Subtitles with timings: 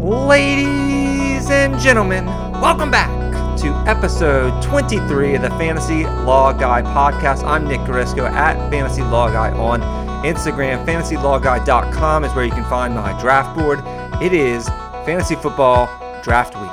[0.00, 3.10] Ladies and gentlemen, welcome back
[3.58, 7.44] to episode 23 of the Fantasy Law Guy podcast.
[7.44, 9.82] I'm Nick Garisco at Fantasy Law Guy on
[10.24, 10.86] Instagram.
[10.86, 13.80] FantasyLawGuy.com is where you can find my draft board.
[14.22, 14.70] It is
[15.04, 15.84] Fantasy Football
[16.22, 16.70] Draft Week.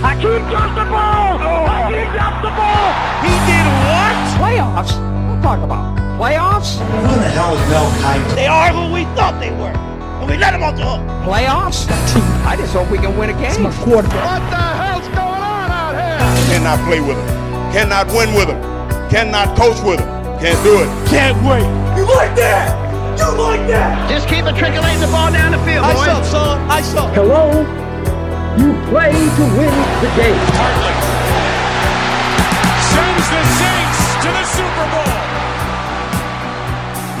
[0.00, 1.36] Hakeem dropped the ball!
[1.42, 1.66] Oh.
[1.68, 2.94] Hakeem dropped the ball!
[3.20, 4.16] He did what?
[4.40, 4.96] Playoffs?
[5.28, 5.98] What talk about?
[6.18, 6.78] Playoffs?
[6.78, 8.34] Who the hell is Mel Kiper?
[8.34, 9.89] They are who we thought they were.
[10.20, 11.00] And we let them off the hook.
[11.24, 11.88] Playoffs?
[12.44, 13.50] I just hope we can win a game.
[13.50, 14.20] It's my quarterback.
[14.20, 16.20] What the hell's going on out here?
[16.52, 17.26] Cannot play with him.
[17.72, 18.60] Cannot win with him.
[19.08, 20.08] Cannot coach with him.
[20.40, 20.88] Can't do it.
[21.08, 21.64] Can't wait.
[21.96, 22.68] You like that?
[23.18, 24.08] You like that?
[24.08, 26.12] Just keep it trickling the ball down the field, Ice boy.
[26.12, 26.60] up, son.
[26.70, 27.12] Ice up.
[27.12, 27.52] Hello?
[28.56, 29.72] You play to win
[30.04, 30.36] the game.
[30.56, 30.96] Hartley
[32.92, 35.16] sends the Saints to the Super Bowl.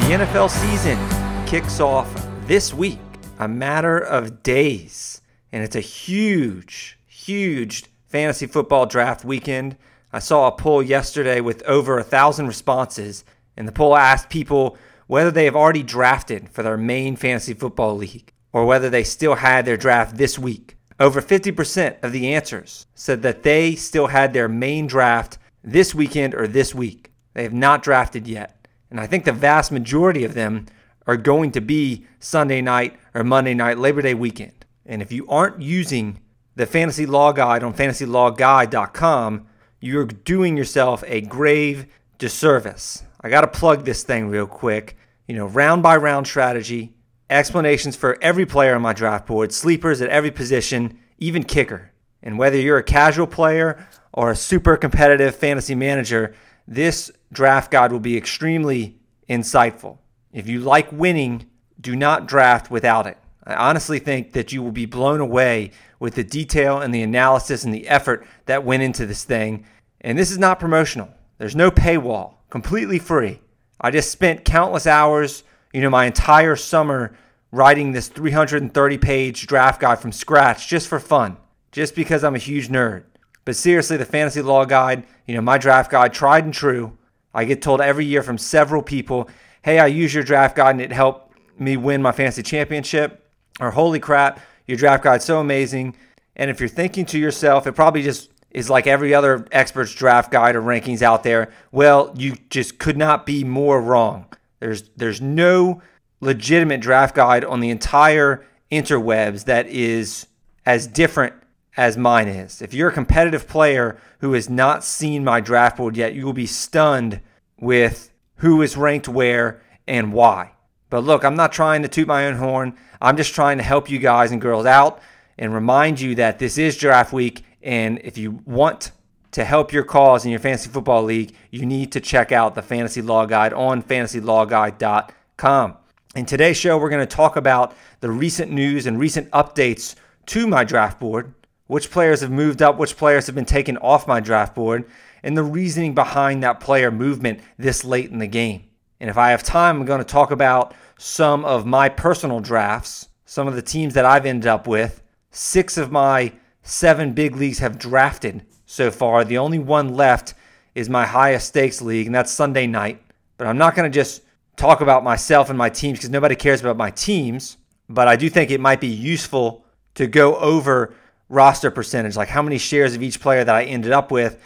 [0.00, 0.98] The NFL season
[1.46, 2.08] kicks off
[2.50, 2.98] this week,
[3.38, 5.22] a matter of days,
[5.52, 9.76] and it's a huge, huge fantasy football draft weekend.
[10.12, 13.24] I saw a poll yesterday with over a thousand responses,
[13.56, 17.94] and the poll asked people whether they have already drafted for their main fantasy football
[17.94, 20.76] league or whether they still had their draft this week.
[20.98, 26.34] Over 50% of the answers said that they still had their main draft this weekend
[26.34, 27.12] or this week.
[27.32, 28.66] They have not drafted yet.
[28.90, 30.66] And I think the vast majority of them
[31.06, 34.64] are going to be Sunday night or Monday night, Labor Day weekend.
[34.86, 36.20] And if you aren't using
[36.56, 39.46] the fantasy law guide on fantasylawguide.com,
[39.80, 41.86] you're doing yourself a grave
[42.18, 43.02] disservice.
[43.20, 44.96] I got to plug this thing real quick.
[45.26, 46.92] You know, round by round strategy,
[47.28, 51.92] explanations for every player on my draft board, sleepers at every position, even kicker.
[52.22, 56.34] And whether you're a casual player or a super competitive fantasy manager,
[56.66, 59.98] this draft guide will be extremely insightful.
[60.32, 61.46] If you like winning,
[61.80, 63.18] do not draft without it.
[63.44, 67.64] I honestly think that you will be blown away with the detail and the analysis
[67.64, 69.64] and the effort that went into this thing.
[70.00, 71.08] And this is not promotional.
[71.38, 73.40] There's no paywall, completely free.
[73.80, 77.16] I just spent countless hours, you know, my entire summer
[77.50, 81.36] writing this 330 page draft guide from scratch just for fun,
[81.72, 83.04] just because I'm a huge nerd.
[83.44, 86.96] But seriously, the fantasy law guide, you know, my draft guide, tried and true.
[87.32, 89.28] I get told every year from several people,
[89.62, 93.26] hey, I use your draft guide and it helped me win my fantasy championship.
[93.60, 95.94] Or holy crap, your draft guide's so amazing.
[96.36, 100.30] And if you're thinking to yourself, it probably just is like every other expert's draft
[100.30, 101.52] guide or rankings out there.
[101.70, 104.26] Well, you just could not be more wrong.
[104.58, 105.82] There's there's no
[106.20, 110.26] legitimate draft guide on the entire interwebs that is
[110.66, 111.34] as different
[111.76, 112.60] as mine is.
[112.60, 116.32] If you're a competitive player who has not seen my draft board yet, you will
[116.32, 117.20] be stunned
[117.58, 118.09] with
[118.40, 120.52] who is ranked where and why.
[120.90, 122.76] But look, I'm not trying to toot my own horn.
[123.00, 125.00] I'm just trying to help you guys and girls out
[125.38, 127.44] and remind you that this is draft week.
[127.62, 128.92] And if you want
[129.32, 132.62] to help your cause in your fantasy football league, you need to check out the
[132.62, 135.76] fantasy law guide on fantasylawguide.com.
[136.16, 139.94] In today's show, we're going to talk about the recent news and recent updates
[140.26, 141.34] to my draft board,
[141.68, 144.90] which players have moved up, which players have been taken off my draft board,
[145.22, 148.64] and the reasoning behind that player movement this late in the game.
[149.00, 153.08] And if I have time, I'm going to talk about some of my personal drafts,
[153.24, 155.02] some of the teams that I've ended up with.
[155.30, 156.32] Six of my
[156.62, 159.24] seven big leagues have drafted so far.
[159.24, 160.34] The only one left
[160.74, 163.02] is my highest stakes league, and that's Sunday night.
[163.36, 164.22] But I'm not going to just
[164.56, 167.56] talk about myself and my teams because nobody cares about my teams.
[167.88, 169.64] But I do think it might be useful
[169.94, 170.94] to go over
[171.28, 174.40] roster percentage, like how many shares of each player that I ended up with,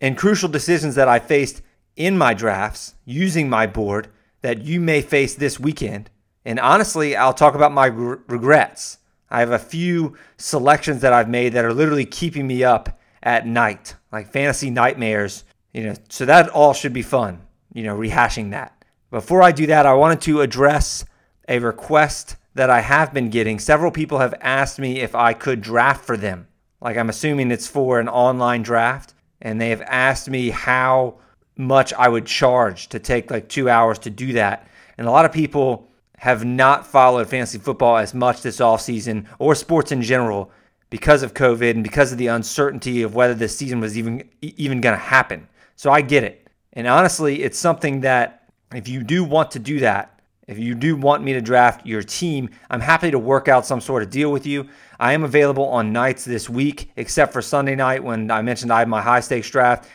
[0.00, 1.62] and crucial decisions that I faced
[1.96, 4.08] in my drafts using my board
[4.42, 6.10] that you may face this weekend.
[6.44, 8.98] And honestly, I'll talk about my re- regrets.
[9.30, 13.46] I have a few selections that I've made that are literally keeping me up at
[13.46, 15.94] night, like fantasy nightmares, you know.
[16.08, 18.84] So that all should be fun, you know, rehashing that.
[19.10, 21.04] Before I do that, I wanted to address
[21.48, 23.58] a request that I have been getting.
[23.58, 26.48] Several people have asked me if I could draft for them.
[26.80, 31.16] Like I'm assuming it's for an online draft, and they have asked me how
[31.56, 34.66] much I would charge to take like two hours to do that.
[34.98, 35.88] And a lot of people
[36.18, 40.50] have not followed fantasy football as much this offseason or sports in general
[40.90, 44.80] because of COVID and because of the uncertainty of whether this season was even even
[44.80, 45.48] going to happen.
[45.76, 46.48] So I get it.
[46.74, 50.96] And honestly, it's something that if you do want to do that, if you do
[50.96, 54.32] want me to draft your team, I'm happy to work out some sort of deal
[54.32, 54.68] with you.
[54.98, 58.80] I am available on nights this week, except for Sunday night when I mentioned I
[58.80, 59.88] have my high stakes draft.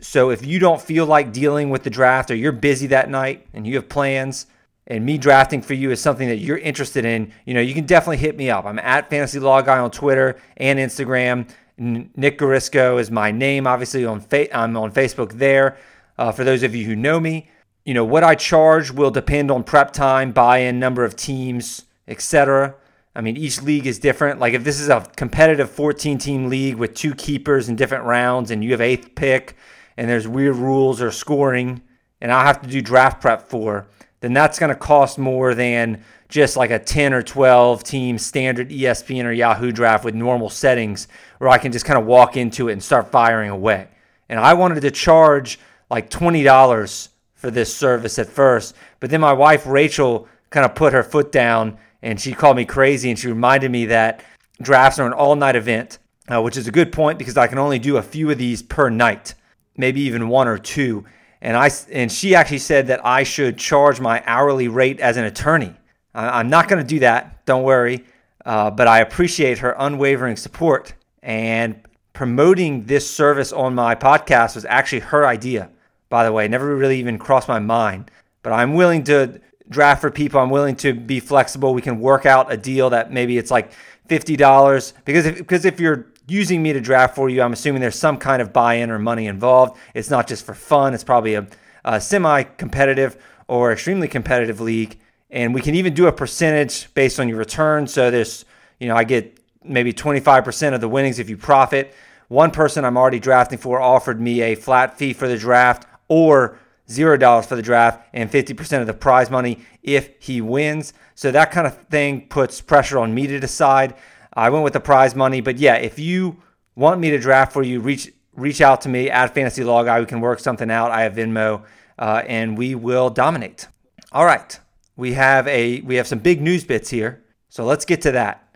[0.00, 3.46] So if you don't feel like dealing with the draft or you're busy that night
[3.52, 4.46] and you have plans
[4.86, 7.86] and me drafting for you is something that you're interested in, you know, you can
[7.86, 8.64] definitely hit me up.
[8.64, 11.48] I'm at Fantasy Law Guy on Twitter and Instagram.
[11.78, 13.66] Nick Garisco is my name.
[13.66, 15.78] Obviously, on fa- I'm on Facebook there.
[16.18, 17.48] Uh, for those of you who know me,
[17.90, 22.76] you know what I charge will depend on prep time, buy-in, number of teams, etc.
[23.16, 24.38] I mean, each league is different.
[24.38, 28.62] Like if this is a competitive 14-team league with two keepers in different rounds, and
[28.62, 29.56] you have eighth pick,
[29.96, 31.82] and there's weird rules or scoring,
[32.20, 33.88] and I have to do draft prep for,
[34.20, 38.70] then that's going to cost more than just like a 10 or 12 team standard
[38.70, 41.08] ESPN or Yahoo draft with normal settings
[41.38, 43.88] where I can just kind of walk into it and start firing away.
[44.28, 45.58] And I wanted to charge
[45.90, 47.08] like $20
[47.40, 51.32] for this service at first, but then my wife Rachel kind of put her foot
[51.32, 54.22] down and she called me crazy and she reminded me that
[54.60, 55.98] drafts are an all night event,
[56.28, 58.62] uh, which is a good point because I can only do a few of these
[58.62, 59.34] per night,
[59.76, 61.04] maybe even one or two
[61.42, 65.24] and I and she actually said that I should charge my hourly rate as an
[65.24, 65.74] attorney.
[66.14, 67.46] I'm not going to do that.
[67.46, 68.04] Don't worry.
[68.44, 71.80] Uh, but I appreciate her unwavering support and
[72.12, 75.70] promoting this service on my podcast was actually her idea.
[76.10, 78.10] By the way, never really even crossed my mind.
[78.42, 79.40] But I'm willing to
[79.70, 80.40] draft for people.
[80.40, 81.72] I'm willing to be flexible.
[81.72, 83.72] We can work out a deal that maybe it's like
[84.06, 87.80] fifty dollars because if because if you're using me to draft for you, I'm assuming
[87.80, 89.78] there's some kind of buy in or money involved.
[89.94, 91.46] It's not just for fun, it's probably a,
[91.84, 93.16] a semi competitive
[93.48, 94.98] or extremely competitive league.
[95.30, 97.86] And we can even do a percentage based on your return.
[97.86, 98.44] So there's,
[98.78, 101.94] you know, I get maybe 25% of the winnings if you profit.
[102.28, 106.58] One person I'm already drafting for offered me a flat fee for the draft or
[106.88, 110.92] $0 for the draft and 50% of the prize money if he wins.
[111.14, 113.94] So that kind of thing puts pressure on me to decide.
[114.34, 116.42] I went with the prize money, but yeah, if you
[116.74, 120.00] want me to draft for you, reach reach out to me at Fantasy Law Guy.
[120.00, 120.90] We can work something out.
[120.90, 121.64] I have Venmo,
[121.98, 123.68] uh, and we will dominate.
[124.12, 124.58] All right,
[124.96, 128.46] we have a we have some big news bits here, so let's get to that.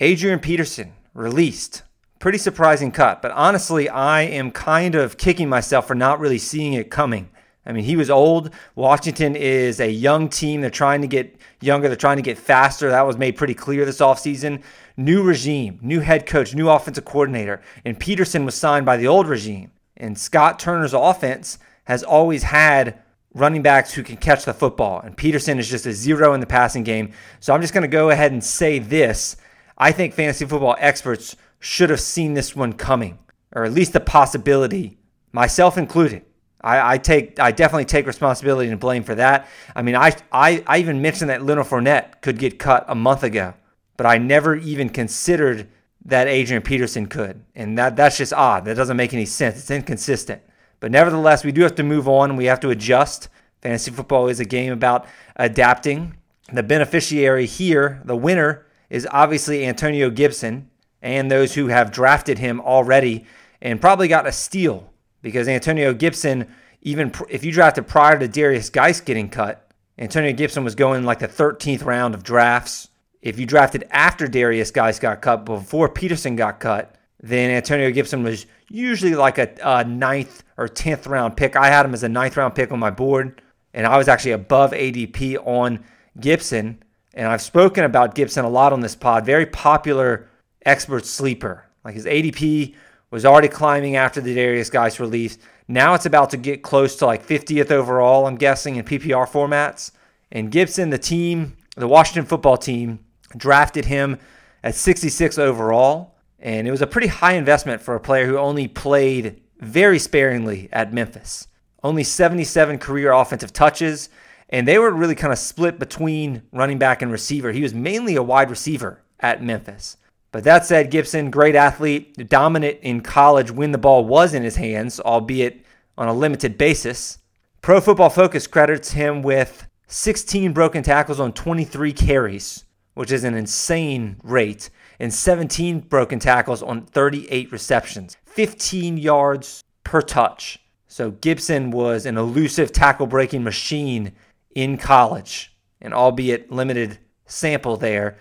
[0.00, 1.82] Adrian Peterson released.
[2.18, 6.72] Pretty surprising cut, but honestly, I am kind of kicking myself for not really seeing
[6.72, 7.30] it coming.
[7.64, 8.50] I mean, he was old.
[8.74, 10.60] Washington is a young team.
[10.60, 11.86] They're trying to get younger.
[11.86, 12.90] They're trying to get faster.
[12.90, 14.62] That was made pretty clear this offseason.
[14.96, 17.60] New regime, new head coach, new offensive coordinator.
[17.84, 19.70] And Peterson was signed by the old regime.
[19.96, 22.98] And Scott Turner's offense has always had
[23.34, 25.00] running backs who can catch the football.
[25.00, 27.12] And Peterson is just a zero in the passing game.
[27.38, 29.36] So I'm just going to go ahead and say this.
[29.76, 33.18] I think fantasy football experts should have seen this one coming,
[33.52, 34.98] or at least the possibility,
[35.32, 36.24] myself included.
[36.60, 39.46] I, I, take I definitely take responsibility and blame for that.
[39.76, 43.22] I mean, I, I I even mentioned that Leonard Fournette could get cut a month
[43.22, 43.54] ago,
[43.96, 45.68] but I never even considered
[46.04, 48.64] that Adrian Peterson could, and that that's just odd.
[48.64, 49.56] That doesn't make any sense.
[49.58, 50.42] It's inconsistent.
[50.80, 52.36] But nevertheless, we do have to move on.
[52.36, 53.28] We have to adjust.
[53.62, 55.06] Fantasy football is a game about
[55.36, 56.16] adapting.
[56.52, 60.70] The beneficiary here, the winner, is obviously Antonio Gibson
[61.02, 63.26] and those who have drafted him already
[63.60, 64.92] and probably got a steal
[65.22, 66.46] because Antonio Gibson,
[66.82, 71.04] even pr- if you drafted prior to Darius Guice getting cut, Antonio Gibson was going
[71.04, 72.88] like the 13th round of drafts.
[73.20, 78.22] If you drafted after Darius Guice got cut, before Peterson got cut, then Antonio Gibson
[78.22, 81.56] was usually like a, a ninth or 10th round pick.
[81.56, 83.42] I had him as a ninth round pick on my board,
[83.74, 85.84] and I was actually above ADP on
[86.20, 86.82] Gibson.
[87.14, 89.26] And I've spoken about Gibson a lot on this pod.
[89.26, 90.28] Very popular
[90.64, 91.64] expert sleeper.
[91.84, 92.74] Like his ADP
[93.10, 95.38] was already climbing after the Darius Guice release.
[95.66, 99.92] Now it's about to get close to like 50th overall, I'm guessing, in PPR formats.
[100.30, 103.00] And Gibson, the team, the Washington football team,
[103.36, 104.18] drafted him
[104.62, 106.16] at 66 overall.
[106.38, 110.68] And it was a pretty high investment for a player who only played very sparingly
[110.72, 111.48] at Memphis.
[111.82, 114.08] Only 77 career offensive touches.
[114.50, 117.52] And they were really kind of split between running back and receiver.
[117.52, 119.96] He was mainly a wide receiver at Memphis.
[120.30, 124.56] But that said, Gibson, great athlete, dominant in college when the ball was in his
[124.56, 125.64] hands, albeit
[125.96, 127.18] on a limited basis.
[127.62, 133.34] Pro Football Focus credits him with 16 broken tackles on 23 carries, which is an
[133.34, 134.68] insane rate,
[135.00, 140.58] and 17 broken tackles on 38 receptions, 15 yards per touch.
[140.88, 144.12] So Gibson was an elusive tackle breaking machine
[144.54, 148.18] in college, and albeit limited sample there.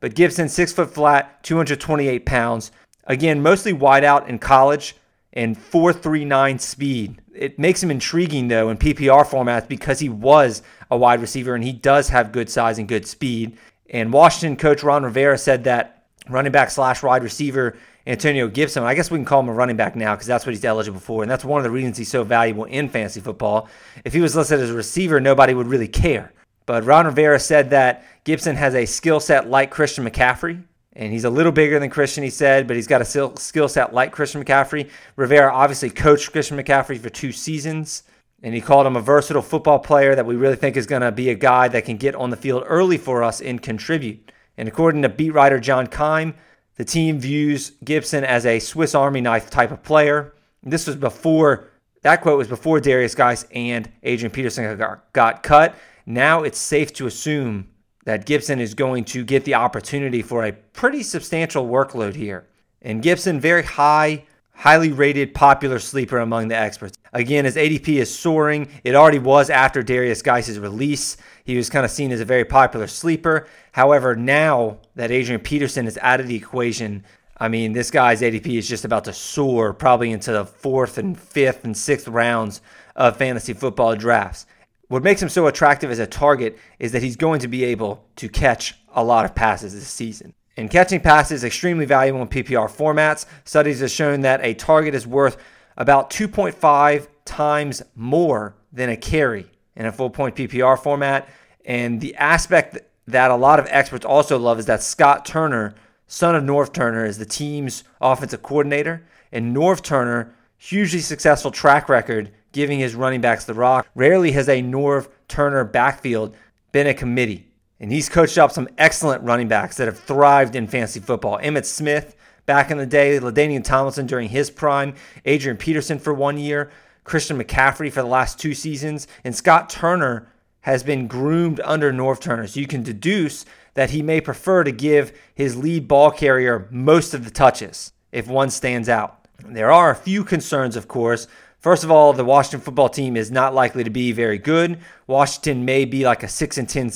[0.00, 2.72] But Gibson, six foot flat, 228 pounds.
[3.04, 4.96] Again, mostly wide out in college
[5.32, 7.22] and 439 speed.
[7.34, 11.64] It makes him intriguing though in PPR formats because he was a wide receiver and
[11.64, 13.56] he does have good size and good speed.
[13.90, 17.76] And Washington coach Ron Rivera said that running back slash wide receiver
[18.06, 18.82] Antonio Gibson.
[18.84, 21.00] I guess we can call him a running back now because that's what he's eligible
[21.00, 21.22] for.
[21.22, 23.68] And that's one of the reasons he's so valuable in fantasy football.
[24.04, 26.32] If he was listed as a receiver, nobody would really care.
[26.68, 30.62] But Ron Rivera said that Gibson has a skill set like Christian McCaffrey.
[30.92, 33.94] And he's a little bigger than Christian, he said, but he's got a skill set
[33.94, 34.90] like Christian McCaffrey.
[35.16, 38.02] Rivera obviously coached Christian McCaffrey for two seasons.
[38.42, 41.10] And he called him a versatile football player that we really think is going to
[41.10, 44.30] be a guy that can get on the field early for us and contribute.
[44.58, 46.34] And according to beat writer John Keim,
[46.76, 50.34] the team views Gibson as a Swiss Army knife type of player.
[50.62, 51.70] This was before,
[52.02, 55.74] that quote was before Darius Guice and Adrian Peterson got, got cut.
[56.08, 57.68] Now it's safe to assume
[58.06, 62.46] that Gibson is going to get the opportunity for a pretty substantial workload here.
[62.80, 64.24] And Gibson, very high
[64.58, 66.98] highly rated, popular sleeper among the experts.
[67.12, 68.68] Again, his ADP is soaring.
[68.82, 71.16] It already was after Darius Guice's release.
[71.44, 73.46] He was kind of seen as a very popular sleeper.
[73.72, 77.04] However, now that Adrian Peterson is out of the equation,
[77.36, 81.18] I mean, this guy's ADP is just about to soar probably into the fourth and
[81.18, 82.60] fifth and sixth rounds
[82.96, 84.46] of fantasy football drafts.
[84.88, 88.06] What makes him so attractive as a target is that he's going to be able
[88.16, 90.34] to catch a lot of passes this season.
[90.56, 93.26] And catching passes is extremely valuable in PPR formats.
[93.44, 95.36] Studies have shown that a target is worth
[95.76, 101.28] about 2.5 times more than a carry in a full point PPR format.
[101.66, 105.74] And the aspect that a lot of experts also love is that Scott Turner,
[106.06, 109.06] son of Norv Turner, is the team's offensive coordinator.
[109.30, 113.86] And Norv Turner, hugely successful track record giving his running backs the rock.
[113.94, 116.34] Rarely has a Norv Turner backfield
[116.72, 117.48] been a committee.
[117.80, 121.38] And he's coached up some excellent running backs that have thrived in fantasy football.
[121.38, 126.38] Emmitt Smith back in the day, LaDainian Tomlinson during his prime, Adrian Peterson for one
[126.38, 126.70] year,
[127.04, 130.28] Christian McCaffrey for the last two seasons, and Scott Turner
[130.62, 132.46] has been groomed under Norv Turner.
[132.46, 137.14] So you can deduce that he may prefer to give his lead ball carrier most
[137.14, 139.26] of the touches if one stands out.
[139.44, 141.28] There are a few concerns, of course.
[141.58, 144.78] First of all, the Washington football team is not likely to be very good.
[145.06, 146.92] Washington may be like a 6 and 10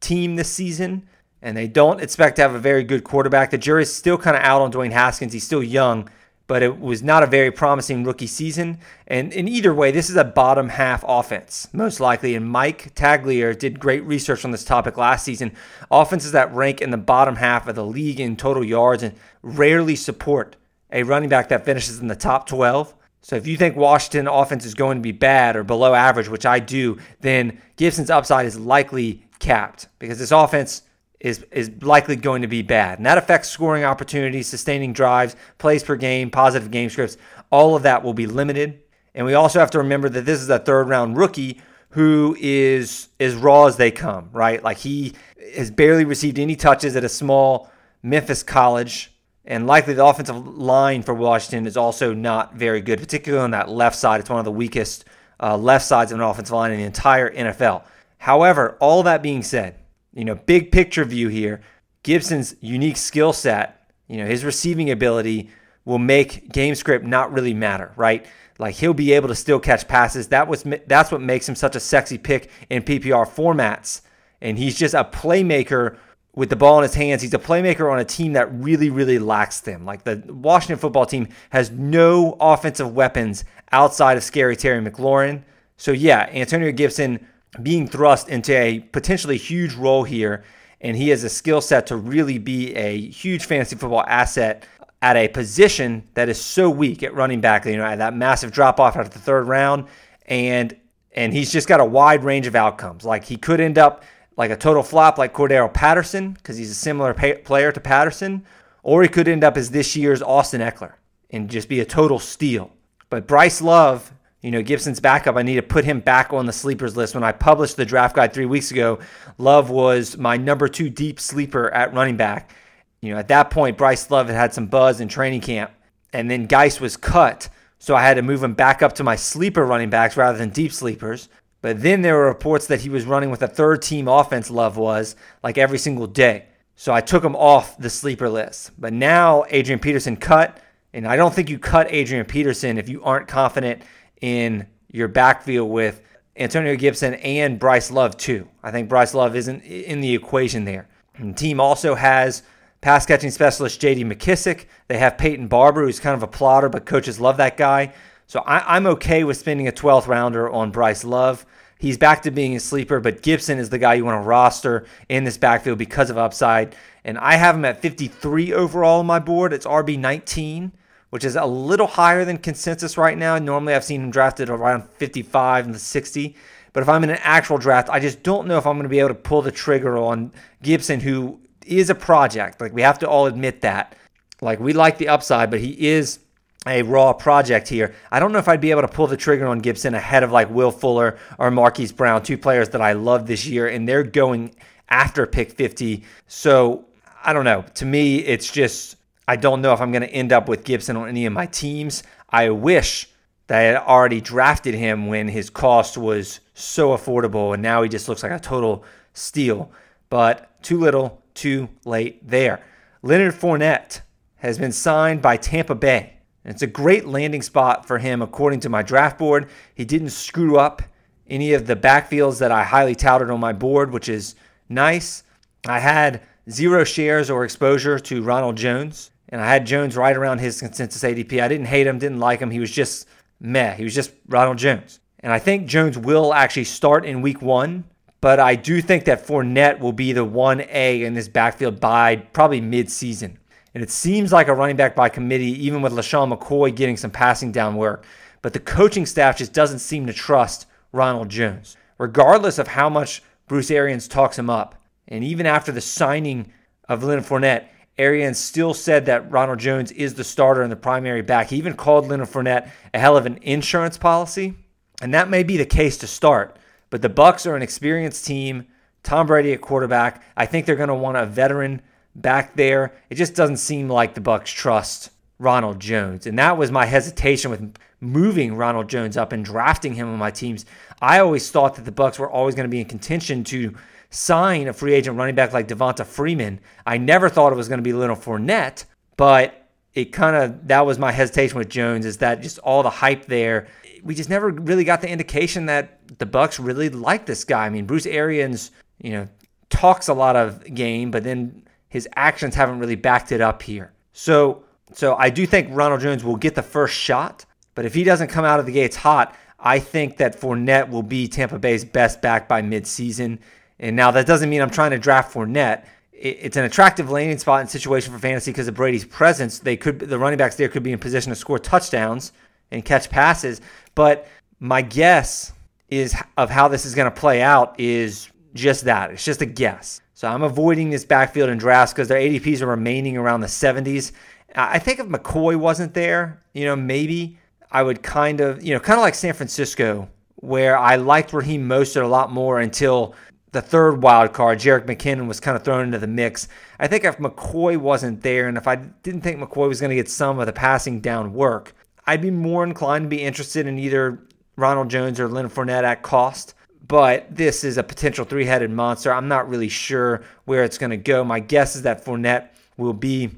[0.00, 1.08] team this season,
[1.40, 3.50] and they don't expect to have a very good quarterback.
[3.50, 5.32] The jury's still kind of out on Dwayne Haskins.
[5.32, 6.10] He's still young,
[6.48, 8.78] but it was not a very promising rookie season.
[9.06, 12.34] And in either way, this is a bottom half offense, most likely.
[12.34, 15.52] And Mike Tagliere did great research on this topic last season.
[15.92, 19.94] Offenses that rank in the bottom half of the league in total yards and rarely
[19.94, 20.56] support
[20.90, 22.94] a running back that finishes in the top 12.
[23.22, 26.44] So if you think Washington offense is going to be bad or below average, which
[26.44, 30.82] I do, then Gibson's upside is likely capped because this offense
[31.20, 32.98] is is likely going to be bad.
[32.98, 37.16] And that affects scoring opportunities, sustaining drives, plays per game, positive game scripts.
[37.50, 38.80] All of that will be limited.
[39.14, 41.60] And we also have to remember that this is a third round rookie
[41.90, 44.62] who is as raw as they come, right?
[44.64, 45.14] Like he
[45.54, 47.70] has barely received any touches at a small
[48.02, 49.11] Memphis college.
[49.44, 53.68] And likely the offensive line for Washington is also not very good, particularly on that
[53.68, 54.20] left side.
[54.20, 55.04] It's one of the weakest
[55.40, 57.84] uh, left sides of an offensive line in the entire NFL.
[58.18, 59.76] However, all that being said,
[60.14, 61.60] you know, big picture view here,
[62.04, 65.50] Gibson's unique skill set, you know, his receiving ability
[65.84, 68.24] will make game script not really matter, right?
[68.58, 70.28] Like he'll be able to still catch passes.
[70.28, 74.02] That was that's what makes him such a sexy pick in PPR formats.
[74.40, 75.96] And he's just a playmaker
[76.34, 77.22] with the ball in his hands.
[77.22, 79.84] He's a playmaker on a team that really, really lacks them.
[79.84, 85.42] Like the Washington football team has no offensive weapons outside of scary Terry McLaurin.
[85.76, 87.26] So yeah, Antonio Gibson
[87.62, 90.44] being thrust into a potentially huge role here.
[90.80, 94.66] And he has a skill set to really be a huge fantasy football asset
[95.00, 97.66] at a position that is so weak at running back.
[97.66, 99.86] You know, at that massive drop off after the third round,
[100.26, 100.76] and
[101.14, 103.04] and he's just got a wide range of outcomes.
[103.04, 104.02] Like he could end up
[104.36, 108.44] like a total flop, like Cordarrelle Patterson, because he's a similar pay- player to Patterson,
[108.82, 110.94] or he could end up as this year's Austin Ekeler
[111.30, 112.70] and just be a total steal.
[113.10, 114.12] But Bryce Love
[114.42, 117.14] you know, Gibson's backup, I need to put him back on the sleepers list.
[117.14, 118.98] When I published the draft guide three weeks ago,
[119.38, 122.52] Love was my number two deep sleeper at running back.
[123.00, 125.70] You know, at that point, Bryce Love had had some buzz in training camp,
[126.12, 127.48] and then Guice was cut.
[127.78, 130.50] So I had to move him back up to my sleeper running backs rather than
[130.50, 131.28] deep sleepers.
[131.62, 134.76] But then there were reports that he was running with a third team offense, Love
[134.76, 136.46] was, like every single day.
[136.74, 138.72] So I took him off the sleeper list.
[138.78, 140.58] But now Adrian Peterson cut,
[140.92, 143.82] and I don't think you cut Adrian Peterson if you aren't confident
[144.20, 146.02] in your backfield with
[146.36, 148.48] Antonio Gibson and Bryce Love, too.
[148.62, 150.88] I think Bryce Love isn't in the equation there.
[151.14, 152.42] And the team also has
[152.80, 154.66] pass catching specialist JD McKissic.
[154.88, 157.92] They have Peyton Barber, who's kind of a plotter, but coaches love that guy.
[158.26, 161.44] So I, am okay with spending a 12th rounder on Bryce Love.
[161.82, 164.86] He's back to being a sleeper, but Gibson is the guy you want to roster
[165.08, 166.76] in this backfield because of upside.
[167.04, 169.52] And I have him at 53 overall on my board.
[169.52, 170.70] It's RB 19,
[171.10, 173.36] which is a little higher than consensus right now.
[173.36, 176.36] Normally, I've seen him drafted around 55 and the 60.
[176.72, 178.88] But if I'm in an actual draft, I just don't know if I'm going to
[178.88, 182.60] be able to pull the trigger on Gibson, who is a project.
[182.60, 183.96] Like, we have to all admit that.
[184.40, 186.20] Like, we like the upside, but he is
[186.66, 187.94] a raw project here.
[188.10, 190.30] I don't know if I'd be able to pull the trigger on Gibson ahead of
[190.30, 194.04] like Will Fuller or Marquise Brown, two players that I love this year, and they're
[194.04, 194.54] going
[194.88, 196.04] after pick 50.
[196.28, 196.86] So
[197.24, 197.64] I don't know.
[197.74, 200.96] To me, it's just, I don't know if I'm going to end up with Gibson
[200.96, 202.02] on any of my teams.
[202.30, 203.08] I wish
[203.48, 207.88] that I had already drafted him when his cost was so affordable, and now he
[207.88, 209.72] just looks like a total steal.
[210.10, 212.62] But too little, too late there.
[213.02, 214.02] Leonard Fournette
[214.36, 216.14] has been signed by Tampa Bay.
[216.44, 219.48] And it's a great landing spot for him, according to my draft board.
[219.74, 220.82] He didn't screw up
[221.28, 224.34] any of the backfields that I highly touted on my board, which is
[224.68, 225.22] nice.
[225.66, 230.38] I had zero shares or exposure to Ronald Jones, and I had Jones right around
[230.38, 231.40] his consensus ADP.
[231.40, 232.50] I didn't hate him, didn't like him.
[232.50, 233.06] He was just
[233.40, 233.74] meh.
[233.74, 235.00] He was just Ronald Jones.
[235.20, 237.84] And I think Jones will actually start in week one,
[238.20, 242.60] but I do think that Fournette will be the 1A in this backfield by probably
[242.60, 243.38] mid season.
[243.74, 247.10] And it seems like a running back by committee, even with LeSean McCoy getting some
[247.10, 248.04] passing down work.
[248.42, 253.22] But the coaching staff just doesn't seem to trust Ronald Jones, regardless of how much
[253.48, 254.74] Bruce Arians talks him up.
[255.08, 256.52] And even after the signing
[256.88, 257.66] of Leonard Fournette,
[257.98, 261.50] Arians still said that Ronald Jones is the starter and the primary back.
[261.50, 264.54] He even called Leonard Fournette a hell of an insurance policy.
[265.00, 266.56] And that may be the case to start.
[266.90, 268.66] But the Bucs are an experienced team.
[269.02, 270.22] Tom Brady at quarterback.
[270.36, 271.82] I think they're going to want a veteran
[272.14, 272.94] back there.
[273.10, 276.26] It just doesn't seem like the Bucs trust Ronald Jones.
[276.26, 280.30] And that was my hesitation with moving Ronald Jones up and drafting him on my
[280.30, 280.66] teams.
[281.00, 283.74] I always thought that the Bucs were always going to be in contention to
[284.10, 286.60] sign a free agent running back like Devonta Freeman.
[286.86, 288.84] I never thought it was going to be Leonard Fournette,
[289.16, 292.90] but it kind of that was my hesitation with Jones is that just all the
[292.90, 293.68] hype there.
[294.02, 297.66] We just never really got the indication that the Bucs really like this guy.
[297.66, 299.28] I mean, Bruce Arians, you know,
[299.70, 301.61] talks a lot of game, but then
[301.92, 303.92] his actions haven't really backed it up here.
[304.14, 308.02] So, so I do think Ronald Jones will get the first shot, but if he
[308.02, 311.84] doesn't come out of the gates hot, I think that Fournette will be Tampa Bay's
[311.84, 313.40] best back by midseason.
[313.78, 315.84] And now that doesn't mean I'm trying to draft Fournette.
[316.14, 319.58] It's an attractive landing spot and situation for fantasy because of Brady's presence.
[319.58, 322.32] They could the running backs there could be in position to score touchdowns
[322.70, 323.60] and catch passes.
[323.94, 324.26] But
[324.60, 325.52] my guess
[325.90, 329.10] is of how this is going to play out is just that.
[329.10, 330.00] It's just a guess.
[330.22, 334.12] So I'm avoiding this backfield in drafts because their ADPs are remaining around the 70s.
[334.54, 337.40] I think if McCoy wasn't there, you know, maybe
[337.72, 341.68] I would kind of, you know, kind of like San Francisco, where I liked Raheem
[341.68, 343.16] Mostert a lot more until
[343.50, 346.46] the third wild card, Jerick McKinnon, was kind of thrown into the mix.
[346.78, 349.96] I think if McCoy wasn't there, and if I didn't think McCoy was going to
[349.96, 351.74] get some of the passing down work,
[352.06, 354.22] I'd be more inclined to be interested in either
[354.54, 356.54] Ronald Jones or Leonard Fournette at cost
[356.86, 359.12] but this is a potential three headed monster.
[359.12, 361.24] I'm not really sure where it's going to go.
[361.24, 363.30] My guess is that Fournette will be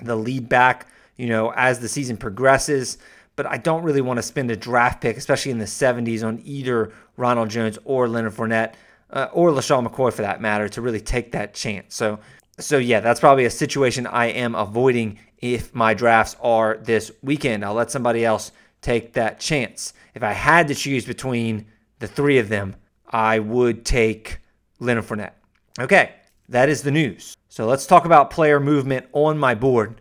[0.00, 0.86] the lead back,
[1.16, 2.98] you know, as the season progresses.
[3.36, 6.42] But I don't really want to spend a draft pick, especially in the 70s, on
[6.44, 8.74] either Ronald Jones or Leonard Fournette
[9.10, 11.94] uh, or LeSean McCoy for that matter to really take that chance.
[11.94, 12.20] So,
[12.58, 17.64] so yeah, that's probably a situation I am avoiding if my drafts are this weekend.
[17.64, 19.94] I'll let somebody else take that chance.
[20.14, 21.66] If I had to choose between
[21.98, 22.76] the three of them,
[23.10, 24.38] I would take
[24.78, 25.32] Leonard Fournette.
[25.78, 26.14] Okay,
[26.48, 27.36] that is the news.
[27.48, 30.00] So let's talk about player movement on my board.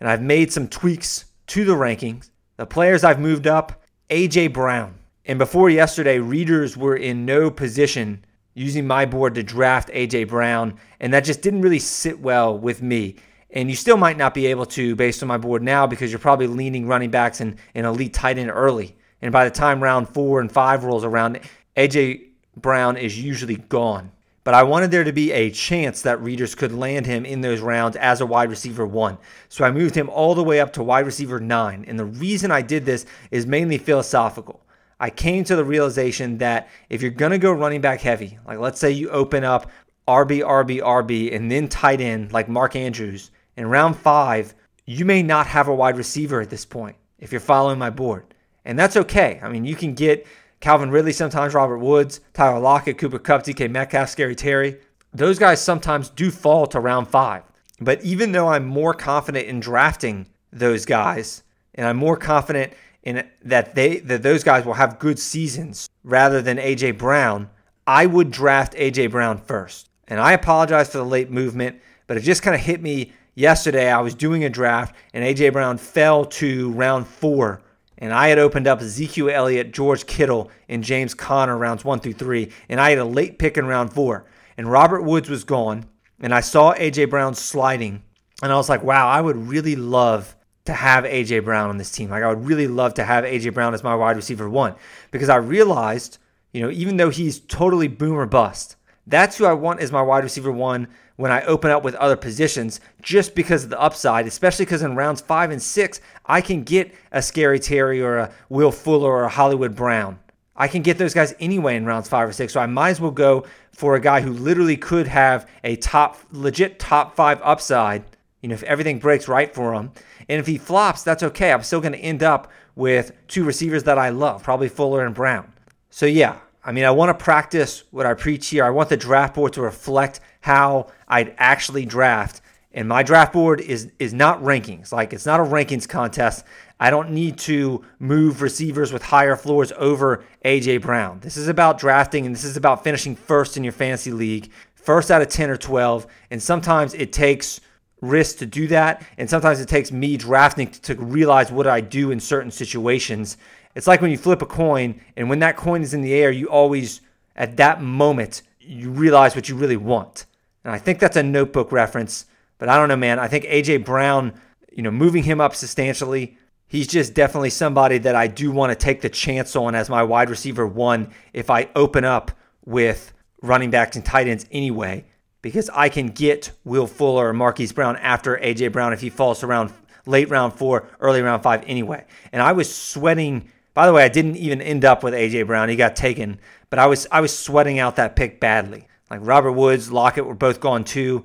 [0.00, 2.30] And I've made some tweaks to the rankings.
[2.56, 4.96] The players I've moved up AJ Brown.
[5.24, 8.24] And before yesterday, readers were in no position
[8.54, 10.76] using my board to draft AJ Brown.
[10.98, 13.14] And that just didn't really sit well with me.
[13.52, 16.18] And you still might not be able to based on my board now because you're
[16.18, 18.96] probably leaning running backs and an elite tight end early.
[19.20, 21.40] And by the time round four and five rolls around,
[21.76, 24.10] AJ Brown is usually gone.
[24.44, 27.60] But I wanted there to be a chance that readers could land him in those
[27.60, 29.18] rounds as a wide receiver one.
[29.48, 31.84] So I moved him all the way up to wide receiver nine.
[31.86, 34.60] And the reason I did this is mainly philosophical.
[34.98, 38.58] I came to the realization that if you're going to go running back heavy, like
[38.58, 39.70] let's say you open up
[40.08, 44.54] RB, RB, RB, and then tight end like Mark Andrews, in round five,
[44.86, 48.34] you may not have a wide receiver at this point if you're following my board.
[48.64, 49.40] And that's okay.
[49.42, 50.26] I mean, you can get
[50.60, 54.78] Calvin Ridley sometimes, Robert Woods, Tyler Lockett, Cooper Kupp, DK Metcalf, Scary Terry.
[55.12, 57.42] Those guys sometimes do fall to round five.
[57.80, 61.42] But even though I'm more confident in drafting those guys,
[61.74, 66.40] and I'm more confident in that they that those guys will have good seasons rather
[66.40, 67.50] than AJ Brown,
[67.86, 69.88] I would draft AJ Brown first.
[70.06, 73.90] And I apologize for the late movement, but it just kind of hit me yesterday.
[73.90, 77.60] I was doing a draft and AJ Brown fell to round 4
[77.98, 82.14] and I had opened up Ezekiel Elliott, George Kittle, and James Conner rounds 1 through
[82.14, 84.26] 3, and I had a late pick in round 4.
[84.56, 85.86] And Robert Woods was gone,
[86.20, 88.02] and I saw AJ Brown sliding,
[88.42, 91.90] and I was like, "Wow, I would really love to have AJ Brown on this
[91.90, 92.10] team.
[92.10, 94.74] Like I would really love to have AJ Brown as my wide receiver one
[95.10, 96.18] because I realized,
[96.52, 100.24] you know, even though he's totally boomer bust, that's who I want as my wide
[100.24, 104.64] receiver one when I open up with other positions just because of the upside, especially
[104.64, 108.72] because in rounds five and six, I can get a Scary Terry or a Will
[108.72, 110.18] Fuller or a Hollywood Brown.
[110.56, 112.52] I can get those guys anyway in rounds five or six.
[112.52, 116.18] So I might as well go for a guy who literally could have a top,
[116.30, 118.04] legit top five upside,
[118.42, 119.92] you know, if everything breaks right for him.
[120.28, 121.52] And if he flops, that's okay.
[121.52, 125.14] I'm still going to end up with two receivers that I love, probably Fuller and
[125.14, 125.52] Brown.
[125.90, 128.64] So, yeah, I mean, I want to practice what I preach here.
[128.64, 132.40] I want the draft board to reflect how I'd actually draft.
[132.72, 134.92] And my draft board is is not rankings.
[134.92, 136.44] Like it's not a rankings contest.
[136.80, 141.20] I don't need to move receivers with higher floors over AJ Brown.
[141.20, 145.10] This is about drafting and this is about finishing first in your fantasy league, first
[145.10, 146.06] out of 10 or 12.
[146.30, 147.60] And sometimes it takes
[148.00, 149.06] risk to do that.
[149.16, 153.36] And sometimes it takes me drafting to realize what I do in certain situations.
[153.74, 156.30] It's like when you flip a coin, and when that coin is in the air,
[156.30, 157.00] you always,
[157.36, 160.26] at that moment, you realize what you really want.
[160.64, 162.26] And I think that's a notebook reference,
[162.58, 163.18] but I don't know, man.
[163.18, 164.34] I think AJ Brown,
[164.72, 166.36] you know, moving him up substantially,
[166.68, 170.02] he's just definitely somebody that I do want to take the chance on as my
[170.02, 172.30] wide receiver one if I open up
[172.64, 175.04] with running backs and tight ends anyway
[175.42, 179.42] because I can get Will Fuller or Marquise Brown after AJ Brown if he falls
[179.42, 179.72] around
[180.06, 182.04] late round four, early round five anyway.
[182.32, 183.50] And I was sweating.
[183.74, 185.68] By the way, I didn't even end up with AJ Brown.
[185.68, 186.38] He got taken,
[186.70, 188.86] but I was I was sweating out that pick badly.
[189.10, 191.24] Like Robert Woods, Lockett were both gone too.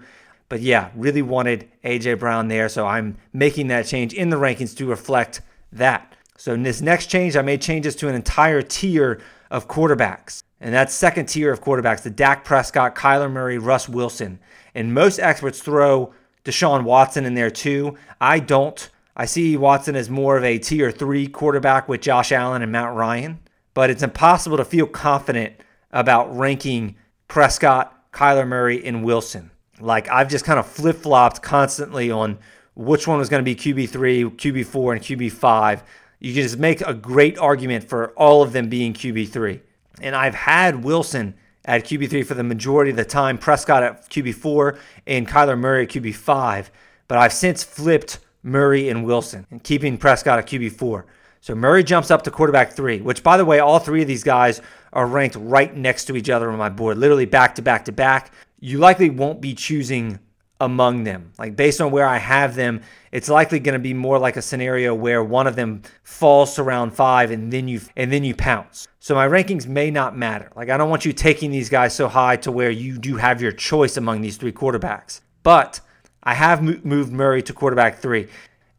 [0.50, 4.76] But yeah, really wanted AJ Brown there, so I'm making that change in the rankings
[4.78, 5.42] to reflect
[5.74, 6.16] that.
[6.38, 10.42] So in this next change, I made changes to an entire tier of quarterbacks.
[10.60, 14.40] And that second tier of quarterbacks, the Dak Prescott, Kyler Murray, Russ Wilson.
[14.74, 16.14] And most experts throw
[16.46, 17.98] Deshaun Watson in there too.
[18.22, 18.90] I don't.
[19.20, 22.94] I see Watson as more of a tier three quarterback with Josh Allen and Matt
[22.94, 23.40] Ryan.
[23.74, 25.56] But it's impossible to feel confident
[25.92, 26.96] about ranking
[27.28, 29.50] Prescott, Kyler Murray, and Wilson.
[29.80, 32.38] Like I've just kind of flip flopped constantly on
[32.76, 35.82] which one was going to be QB3, QB4, and QB5.
[36.20, 39.60] You can just make a great argument for all of them being QB3.
[40.00, 41.34] And I've had Wilson
[41.66, 44.78] at QB3 for the majority of the time, Prescott at QB4,
[45.08, 46.68] and Kyler Murray at QB5.
[47.08, 51.04] But I've since flipped Murray and Wilson and keeping Prescott at QB4.
[51.42, 54.24] So Murray jumps up to quarterback three, which, by the way, all three of these
[54.24, 54.62] guys
[54.94, 57.92] are ranked right next to each other on my board, literally back to back to
[57.92, 58.34] back.
[58.60, 60.20] You likely won't be choosing
[60.60, 61.32] among them.
[61.38, 64.42] Like based on where I have them, it's likely going to be more like a
[64.42, 68.36] scenario where one of them falls to round 5 and then you and then you
[68.36, 68.88] pounce.
[69.00, 70.52] So my rankings may not matter.
[70.56, 73.42] Like I don't want you taking these guys so high to where you do have
[73.42, 75.22] your choice among these three quarterbacks.
[75.44, 75.80] But
[76.24, 78.28] I have moved Murray to quarterback 3.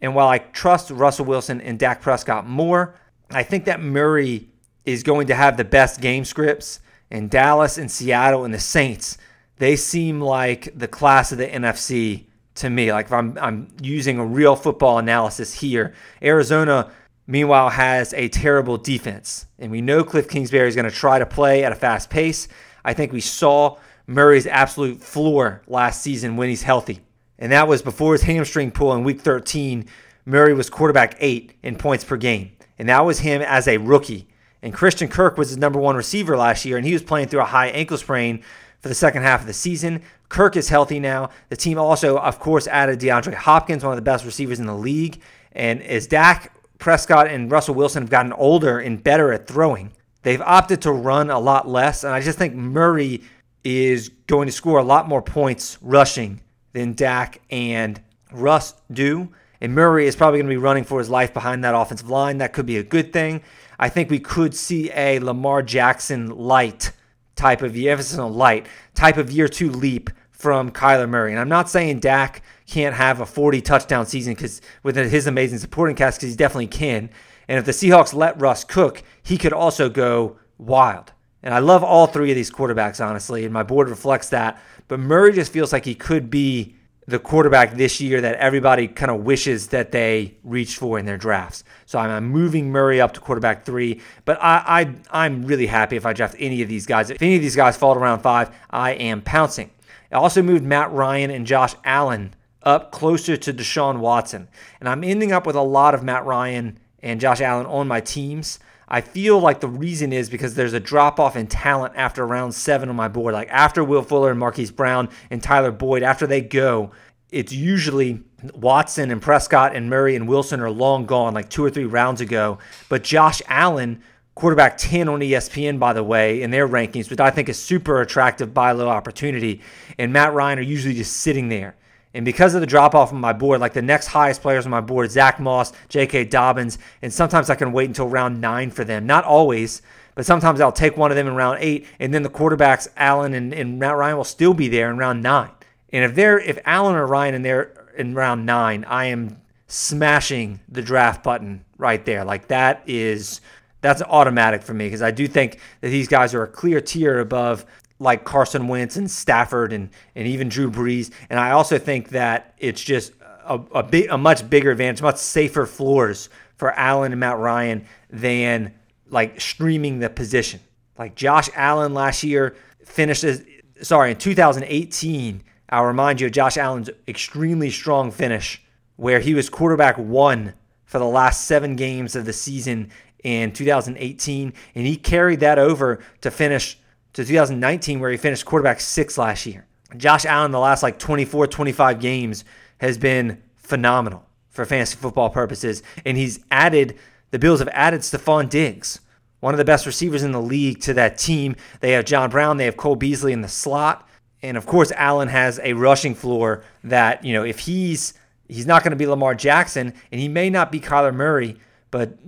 [0.00, 2.94] And while I trust Russell Wilson and Dak Prescott more,
[3.30, 4.48] I think that Murray
[4.84, 9.18] is going to have the best game scripts and Dallas and Seattle and the Saints
[9.58, 12.24] they seem like the class of the NFC
[12.56, 12.92] to me.
[12.92, 16.90] Like if I'm I'm using a real football analysis here, Arizona
[17.26, 21.26] meanwhile has a terrible defense, and we know Cliff Kingsbury is going to try to
[21.26, 22.48] play at a fast pace.
[22.84, 27.00] I think we saw Murray's absolute floor last season when he's healthy,
[27.38, 29.86] and that was before his hamstring pull in Week 13.
[30.24, 34.28] Murray was quarterback eight in points per game, and that was him as a rookie.
[34.60, 37.40] And Christian Kirk was his number one receiver last year, and he was playing through
[37.40, 38.42] a high ankle sprain
[38.80, 40.02] for the second half of the season.
[40.28, 41.30] Kirk is healthy now.
[41.48, 44.74] The team also, of course, added DeAndre Hopkins, one of the best receivers in the
[44.74, 45.20] league.
[45.52, 50.40] And as Dak Prescott and Russell Wilson have gotten older and better at throwing, they've
[50.40, 52.04] opted to run a lot less.
[52.04, 53.22] And I just think Murray
[53.64, 56.40] is going to score a lot more points rushing
[56.72, 58.00] than Dak and
[58.32, 59.30] Russ do.
[59.60, 62.38] And Murray is probably going to be running for his life behind that offensive line.
[62.38, 63.42] That could be a good thing.
[63.78, 66.92] I think we could see a Lamar Jackson light
[67.36, 71.32] type of year, emphasis on light, type of year two leap from Kyler Murray.
[71.32, 75.58] And I'm not saying Dak can't have a 40 touchdown season because with his amazing
[75.58, 77.10] supporting cast, because he definitely can.
[77.48, 81.12] And if the Seahawks let Russ cook, he could also go wild.
[81.42, 84.60] And I love all three of these quarterbacks, honestly, and my board reflects that.
[84.88, 86.74] But Murray just feels like he could be
[87.08, 91.16] the quarterback this year that everybody kind of wishes that they reached for in their
[91.16, 91.64] drafts.
[91.86, 94.62] So I'm, moving Murray up to quarterback three, but I,
[95.10, 97.08] I I'm really happy if I draft any of these guys.
[97.08, 99.70] If any of these guys fall to round five, I am pouncing.
[100.12, 104.48] I also moved Matt Ryan and Josh Allen up closer to Deshaun Watson,
[104.78, 108.02] and I'm ending up with a lot of Matt Ryan and Josh Allen on my
[108.02, 108.58] teams.
[108.90, 112.54] I feel like the reason is because there's a drop off in talent after round
[112.54, 113.34] seven on my board.
[113.34, 116.90] Like after Will Fuller and Marquise Brown and Tyler Boyd, after they go,
[117.30, 118.22] it's usually
[118.54, 122.20] Watson and Prescott and Murray and Wilson are long gone, like two or three rounds
[122.20, 122.58] ago.
[122.88, 124.02] But Josh Allen,
[124.34, 128.00] quarterback 10 on ESPN, by the way, in their rankings, which I think is super
[128.00, 129.60] attractive buy low opportunity,
[129.98, 131.76] and Matt Ryan are usually just sitting there.
[132.14, 134.70] And because of the drop off on my board, like the next highest players on
[134.70, 136.24] my board, Zach Moss, J.K.
[136.24, 139.06] Dobbins, and sometimes I can wait until round nine for them.
[139.06, 139.82] Not always,
[140.14, 143.34] but sometimes I'll take one of them in round eight, and then the quarterbacks, Allen
[143.34, 145.50] and, and Matt Ryan, will still be there in round nine.
[145.92, 150.60] And if they're if Allen or Ryan in there in round nine, I am smashing
[150.68, 152.24] the draft button right there.
[152.24, 153.40] Like that is
[153.80, 157.20] that's automatic for me because I do think that these guys are a clear tier
[157.20, 157.64] above
[157.98, 161.10] like Carson Wentz and Stafford and and even Drew Brees.
[161.30, 163.12] And I also think that it's just
[163.44, 167.86] a, a big a much bigger advantage, much safer floors for Allen and Matt Ryan
[168.10, 168.74] than
[169.08, 170.60] like streaming the position.
[170.98, 173.44] Like Josh Allen last year finished as
[173.82, 175.42] sorry in 2018.
[175.70, 178.62] I'll remind you of Josh Allen's extremely strong finish
[178.96, 182.90] where he was quarterback one for the last seven games of the season
[183.22, 186.78] in 2018, and he carried that over to finish
[187.14, 189.66] to 2019, where he finished quarterback six last year.
[189.96, 192.44] Josh Allen, the last like 24, 25 games,
[192.78, 195.82] has been phenomenal for fantasy football purposes.
[196.04, 196.98] And he's added,
[197.30, 199.00] the Bills have added Stefon Diggs,
[199.40, 201.56] one of the best receivers in the league, to that team.
[201.80, 204.08] They have John Brown, they have Cole Beasley in the slot.
[204.42, 208.14] And of course, Allen has a rushing floor that, you know, if he's
[208.48, 211.56] he's not going to be Lamar Jackson and he may not be Kyler Murray,
[211.90, 212.18] but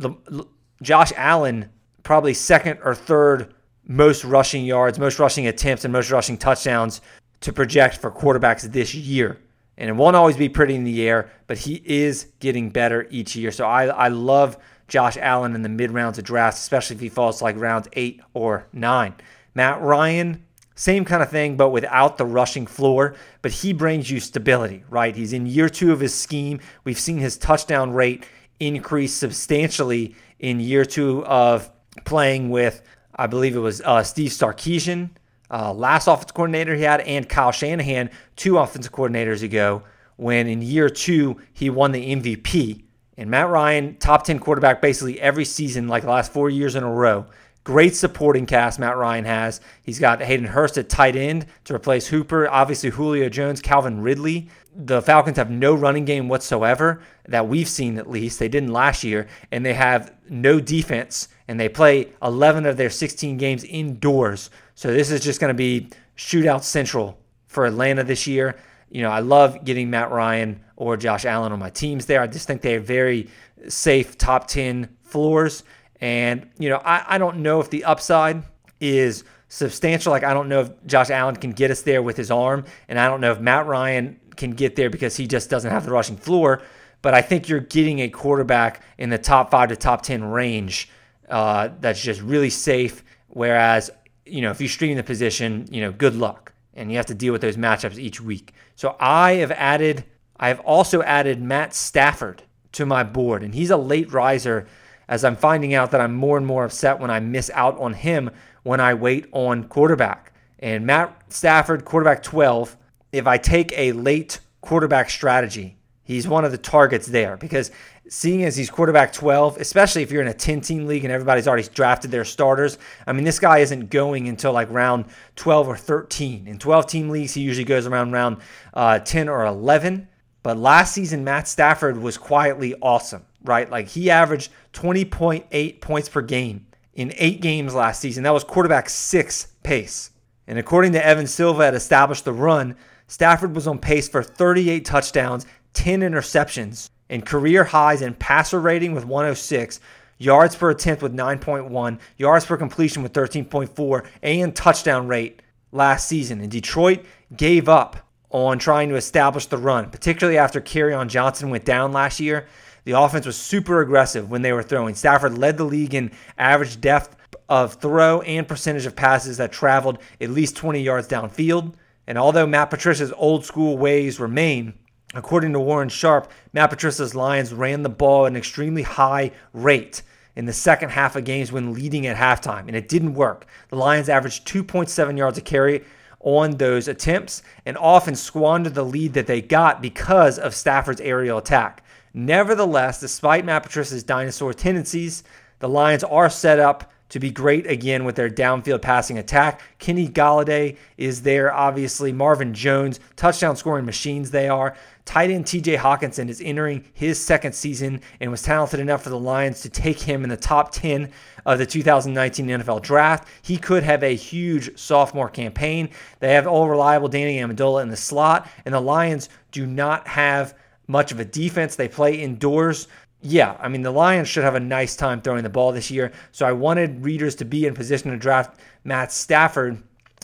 [0.83, 1.71] Josh Allen
[2.03, 3.55] probably second or third
[3.91, 7.01] most rushing yards, most rushing attempts, and most rushing touchdowns
[7.41, 9.41] to project for quarterbacks this year.
[9.77, 13.35] And it won't always be pretty in the air, but he is getting better each
[13.35, 13.51] year.
[13.51, 17.09] So I, I love Josh Allen in the mid rounds of drafts, especially if he
[17.09, 19.15] falls like rounds eight or nine.
[19.55, 20.45] Matt Ryan,
[20.77, 23.17] same kind of thing, but without the rushing floor.
[23.43, 25.17] But he brings you stability, right?
[25.17, 26.61] He's in year two of his scheme.
[26.85, 28.25] We've seen his touchdown rate
[28.61, 31.69] increase substantially in year two of
[32.05, 32.83] playing with
[33.15, 35.11] I believe it was uh, Steve Sarkisian,
[35.51, 39.83] uh, last offensive coordinator he had, and Kyle Shanahan, two offensive coordinators ago,
[40.17, 42.85] when in year two he won the MVP.
[43.17, 46.83] And Matt Ryan, top 10 quarterback basically every season, like the last four years in
[46.83, 47.27] a row.
[47.65, 49.61] Great supporting cast Matt Ryan has.
[49.83, 52.49] He's got Hayden Hurst at tight end to replace Hooper.
[52.49, 54.49] Obviously, Julio Jones, Calvin Ridley.
[54.75, 58.39] The Falcons have no running game whatsoever that we've seen, at least.
[58.39, 59.29] They didn't last year.
[59.53, 64.51] And they have no defense and they play 11 of their 16 games indoors.
[64.77, 68.55] So this is just going to be shootout central for Atlanta this year.
[68.89, 72.23] You know, I love getting Matt Ryan or Josh Allen on my teams there.
[72.23, 73.31] I just think they're very
[73.67, 75.65] safe top 10 floors.
[76.01, 78.45] And, you know, I, I don't know if the upside
[78.79, 80.13] is substantial.
[80.13, 82.65] Like, I don't know if Josh Allen can get us there with his arm.
[82.87, 85.85] And I don't know if Matt Ryan can get there because he just doesn't have
[85.85, 86.63] the rushing floor.
[87.03, 90.89] But I think you're getting a quarterback in the top five to top 10 range
[91.31, 93.05] uh, that's just really safe.
[93.29, 93.91] Whereas,
[94.27, 96.53] you know, if you stream the position, you know, good luck.
[96.75, 98.55] And you have to deal with those matchups each week.
[98.77, 100.05] So I have added,
[100.39, 103.43] I have also added Matt Stafford to my board.
[103.43, 104.67] And he's a late riser
[105.09, 107.93] as I'm finding out that I'm more and more upset when I miss out on
[107.95, 108.31] him
[108.63, 110.33] when I wait on quarterback.
[110.61, 112.77] And Matt Stafford, quarterback 12,
[113.13, 117.71] if I take a late quarterback strategy, he's one of the targets there because
[118.11, 121.47] seeing as he's quarterback 12, especially if you're in a 10 team league and everybody's
[121.47, 125.77] already drafted their starters, I mean, this guy isn't going until like round 12 or
[125.77, 126.49] 13.
[126.49, 128.39] In 12 team leagues, he usually goes around round
[128.75, 130.09] uh, 10 or 11.
[130.43, 133.71] But last season, Matt Stafford was quietly awesome, right?
[133.71, 138.25] Like he averaged 20.8 points per game in eight games last season.
[138.25, 140.11] That was quarterback six pace.
[140.49, 142.75] And according to Evan Silva at Establish the Run,
[143.07, 148.95] Stafford was on pace for 38 touchdowns, 10 interceptions, and career highs in passer rating
[148.95, 149.81] with 106,
[150.17, 155.43] yards per attempt with 9.1, yards per completion with 13.4, and touchdown rate
[155.73, 156.41] last season.
[156.41, 157.05] And Detroit
[157.37, 157.97] gave up
[158.31, 162.47] on trying to establish the run, particularly after Kerryon Johnson went down last year.
[162.85, 164.95] The offense was super aggressive when they were throwing.
[164.95, 167.17] Stafford led the league in average depth
[167.49, 171.75] of throw and percentage of passes that traveled at least 20 yards downfield.
[172.07, 174.75] And although Matt Patricia's old school ways remain,
[175.15, 180.03] according to Warren Sharp, Matt Patricia's Lions ran the ball at an extremely high rate
[180.37, 183.47] in the second half of games when leading at halftime, and it didn't work.
[183.69, 185.85] The Lions averaged 2.7 yards a carry
[186.21, 191.39] on those attempts and often squandered the lead that they got because of Stafford's aerial
[191.39, 191.83] attack.
[192.13, 195.25] Nevertheless, despite Matt Patricia's dinosaur tendencies,
[195.61, 199.61] the Lions are set up to be great again with their downfield passing attack.
[199.79, 202.13] Kenny Golladay is there, obviously.
[202.13, 204.77] Marvin Jones, touchdown scoring machines they are.
[205.11, 209.19] Tight end TJ Hockenson is entering his second season and was talented enough for the
[209.19, 211.11] Lions to take him in the top 10
[211.45, 213.27] of the 2019 NFL draft.
[213.43, 215.89] He could have a huge sophomore campaign.
[216.21, 220.55] They have all reliable Danny Amendola in the slot, and the Lions do not have
[220.87, 221.75] much of a defense.
[221.75, 222.87] They play indoors
[223.21, 226.13] yeah, I mean, the Lions should have a nice time throwing the ball this year.
[226.31, 229.83] So I wanted readers to be in position to draft Matt Stafford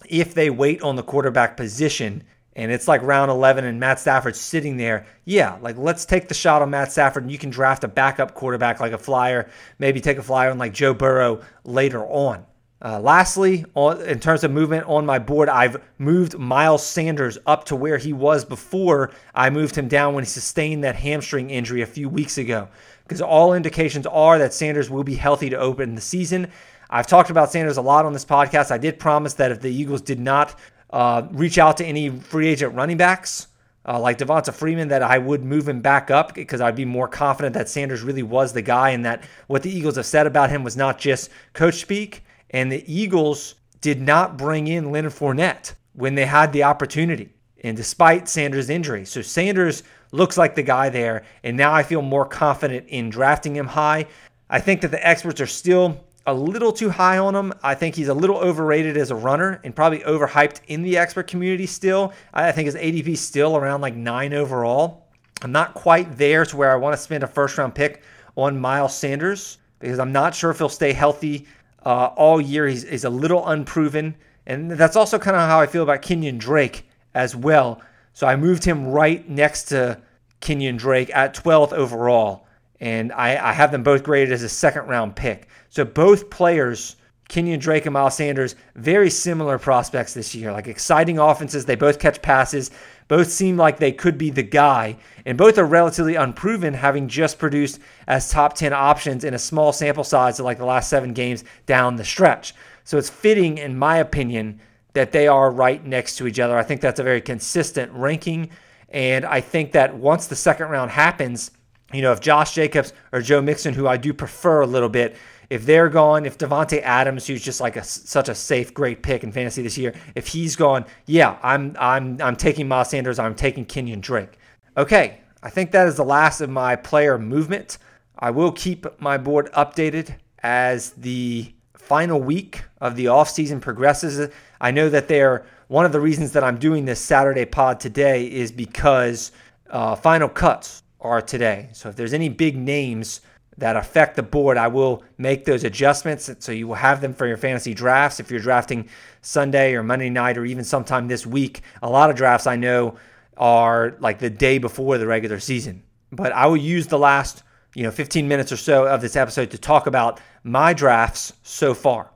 [0.08, 2.22] if they wait on the quarterback position
[2.56, 5.06] and it's like round 11 and Matt Stafford's sitting there.
[5.26, 8.34] Yeah, like let's take the shot on Matt Stafford and you can draft a backup
[8.34, 12.46] quarterback like a flyer, maybe take a flyer on like Joe Burrow later on.
[12.82, 17.64] Uh, lastly, on, in terms of movement on my board, I've moved Miles Sanders up
[17.64, 21.82] to where he was before I moved him down when he sustained that hamstring injury
[21.82, 22.68] a few weeks ago.
[23.04, 26.50] Because all indications are that Sanders will be healthy to open the season.
[26.88, 28.70] I've talked about Sanders a lot on this podcast.
[28.70, 30.54] I did promise that if the Eagles did not
[30.90, 33.48] uh, reach out to any free agent running backs,
[33.86, 37.08] uh, like Devonta Freeman, that I would move him back up because I'd be more
[37.08, 40.50] confident that Sanders really was the guy and that what the Eagles have said about
[40.50, 42.24] him was not just coach speak.
[42.50, 47.30] And the Eagles did not bring in Leonard Fournette when they had the opportunity,
[47.64, 49.04] and despite Sanders' injury.
[49.04, 53.56] So Sanders looks like the guy there, and now I feel more confident in drafting
[53.56, 54.06] him high.
[54.48, 57.52] I think that the experts are still a little too high on him.
[57.62, 61.28] I think he's a little overrated as a runner and probably overhyped in the expert
[61.28, 62.12] community still.
[62.34, 65.06] I think his ADP is still around like nine overall.
[65.42, 68.02] I'm not quite there to where I want to spend a first round pick
[68.36, 71.46] on Miles Sanders because I'm not sure if he'll stay healthy
[71.84, 72.66] uh, all year.
[72.66, 74.14] He's, he's a little unproven.
[74.46, 77.80] And that's also kind of how I feel about Kenyon Drake as well.
[78.12, 80.00] So I moved him right next to
[80.40, 82.45] Kenyon Drake at 12th overall.
[82.80, 85.48] And I, I have them both graded as a second round pick.
[85.70, 86.96] So both players,
[87.28, 90.52] Kenyon Drake and Miles Sanders, very similar prospects this year.
[90.52, 91.64] Like exciting offenses.
[91.64, 92.70] They both catch passes.
[93.08, 97.38] Both seem like they could be the guy, and both are relatively unproven, having just
[97.38, 101.12] produced as top 10 options in a small sample size of like the last seven
[101.12, 102.52] games down the stretch.
[102.82, 104.60] So it's fitting, in my opinion,
[104.94, 106.56] that they are right next to each other.
[106.58, 108.50] I think that's a very consistent ranking.
[108.88, 111.52] And I think that once the second round happens,
[111.92, 115.16] you know, if Josh Jacobs or Joe Mixon, who I do prefer a little bit,
[115.50, 119.22] if they're gone, if Davante Adams, who's just like a, such a safe, great pick
[119.22, 123.18] in fantasy this year, if he's gone, yeah, I'm I'm I'm taking Miles Sanders.
[123.18, 124.38] I'm taking Kenyon Drake.
[124.76, 127.78] Okay, I think that is the last of my player movement.
[128.18, 134.30] I will keep my board updated as the final week of the offseason progresses.
[134.60, 138.26] I know that they're one of the reasons that I'm doing this Saturday pod today
[138.26, 139.32] is because
[139.70, 141.70] uh, final cuts are today.
[141.72, 143.20] So if there's any big names
[143.58, 146.30] that affect the board, I will make those adjustments.
[146.40, 148.20] So you will have them for your fantasy drafts.
[148.20, 148.88] If you're drafting
[149.22, 152.96] Sunday or Monday night or even sometime this week, a lot of drafts I know
[153.36, 155.82] are like the day before the regular season.
[156.12, 157.42] But I will use the last,
[157.74, 161.74] you know, 15 minutes or so of this episode to talk about my drafts so
[161.74, 162.10] far.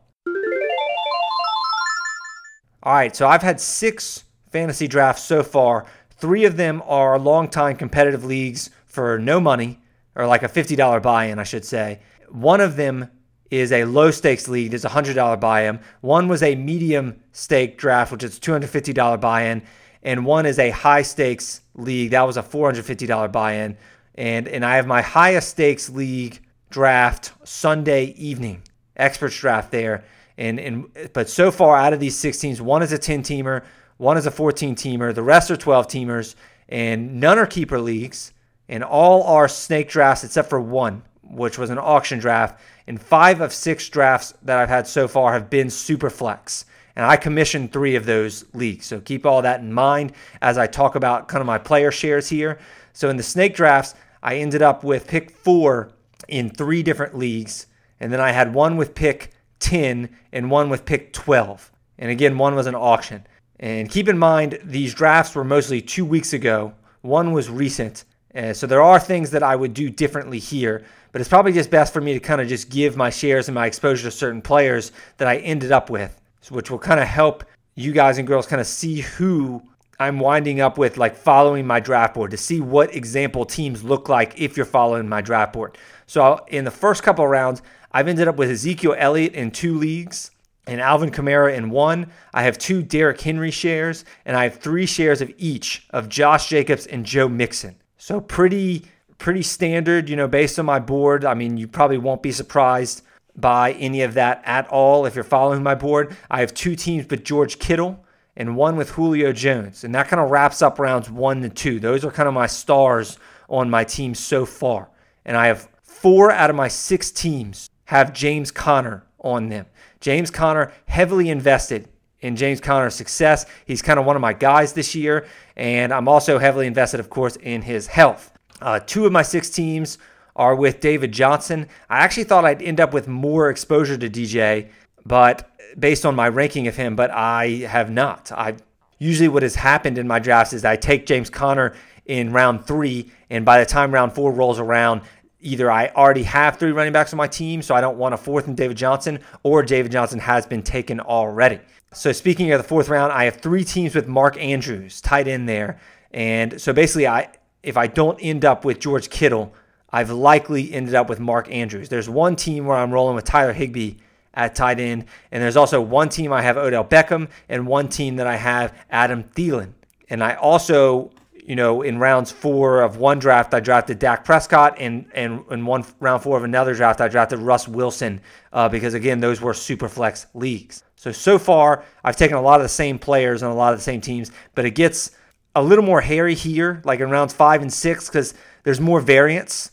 [2.83, 5.87] All right, so I've had six fantasy drafts so far.
[6.11, 9.79] Three of them are long time competitive leagues for no money
[10.16, 12.00] or like a $50 buy-in, I should say.
[12.29, 13.09] One of them
[13.50, 14.74] is a low stakes league.
[14.74, 15.81] it's a $100 buy-in.
[16.00, 19.62] One was a medium stake draft, which is $250 buy-in.
[20.03, 22.11] And one is a high stakes league.
[22.11, 23.76] That was a $450 buy-in.
[24.16, 28.62] And, and I have my highest stakes league draft Sunday evening,
[28.96, 30.05] experts draft there.
[30.37, 33.64] And, and but so far out of these six teams, one is a 10 teamer,
[33.98, 36.35] one is a 14 teamer, the rest are 12 teamers,
[36.68, 38.33] and none are keeper leagues
[38.70, 42.62] and all our snake drafts except for one, which was an auction draft.
[42.87, 46.64] And five of six drafts that I've had so far have been super flex.
[46.94, 48.87] And I commissioned three of those leagues.
[48.87, 52.28] So keep all that in mind as I talk about kind of my player shares
[52.28, 52.59] here.
[52.92, 55.90] So in the snake drafts, I ended up with pick four
[56.28, 57.66] in three different leagues.
[57.99, 61.72] And then I had one with pick 10 and one with pick 12.
[61.99, 63.26] And again, one was an auction.
[63.59, 66.74] And keep in mind, these drafts were mostly two weeks ago.
[67.03, 68.05] One was recent.
[68.35, 71.70] Uh, so there are things that I would do differently here, but it's probably just
[71.70, 74.41] best for me to kind of just give my shares and my exposure to certain
[74.41, 78.47] players that I ended up with, which will kind of help you guys and girls
[78.47, 79.62] kind of see who
[79.99, 84.09] I'm winding up with, like following my draft board to see what example teams look
[84.09, 85.76] like if you're following my draft board.
[86.07, 87.62] So in the first couple rounds,
[87.93, 90.31] I've ended up with Ezekiel Elliott in two leagues
[90.66, 92.12] and Alvin Kamara in one.
[92.33, 96.49] I have two Derrick Henry shares, and I have three shares of each of Josh
[96.49, 97.76] Jacobs and Joe Mixon.
[98.01, 98.86] So pretty
[99.18, 101.22] pretty standard, you know, based on my board.
[101.26, 103.03] I mean, you probably won't be surprised
[103.36, 106.16] by any of that at all if you're following my board.
[106.30, 108.03] I have two teams with George Kittle
[108.34, 109.84] and one with Julio Jones.
[109.84, 111.78] And that kind of wraps up rounds one to two.
[111.78, 113.18] Those are kind of my stars
[113.51, 114.88] on my team so far.
[115.26, 119.66] And I have four out of my six teams have James Conner on them.
[120.01, 121.86] James Conner heavily invested
[122.23, 123.47] in James Conner's success.
[123.66, 125.27] He's kind of one of my guys this year.
[125.57, 128.33] And I'm also heavily invested, of course, in his health.
[128.61, 129.99] Uh, two of my six teams
[130.37, 131.66] are with David Johnson.
[131.89, 134.68] I actually thought I'd end up with more exposure to DJ,
[135.05, 138.31] but based on my ranking of him, but I have not.
[138.33, 138.57] I
[138.99, 141.75] usually what has happened in my drafts is I take James Conner
[142.07, 145.03] in round three, and by the time round four rolls around,
[145.41, 148.16] either I already have three running backs on my team, so I don't want a
[148.16, 151.61] fourth in David Johnson, or David Johnson has been taken already.
[151.93, 155.47] So speaking of the fourth round, I have three teams with Mark Andrews tied in
[155.47, 155.80] there.
[156.12, 157.30] And so basically I
[157.62, 159.53] if I don't end up with George Kittle,
[159.91, 161.88] I've likely ended up with Mark Andrews.
[161.88, 163.97] There's one team where I'm rolling with Tyler Higbee
[164.32, 168.16] at tight end, and there's also one team I have Odell Beckham, and one team
[168.16, 169.72] that I have Adam Thielen.
[170.09, 174.76] And I also, you know, in rounds four of one draft, I drafted Dak Prescott,
[174.78, 178.20] and and in one round four of another draft, I drafted Russ Wilson
[178.53, 180.84] uh, because again, those were super flex leagues.
[181.01, 183.78] So so far, I've taken a lot of the same players and a lot of
[183.78, 185.12] the same teams, but it gets
[185.55, 188.34] a little more hairy here, like in rounds five and six, because
[188.64, 189.70] there's more variance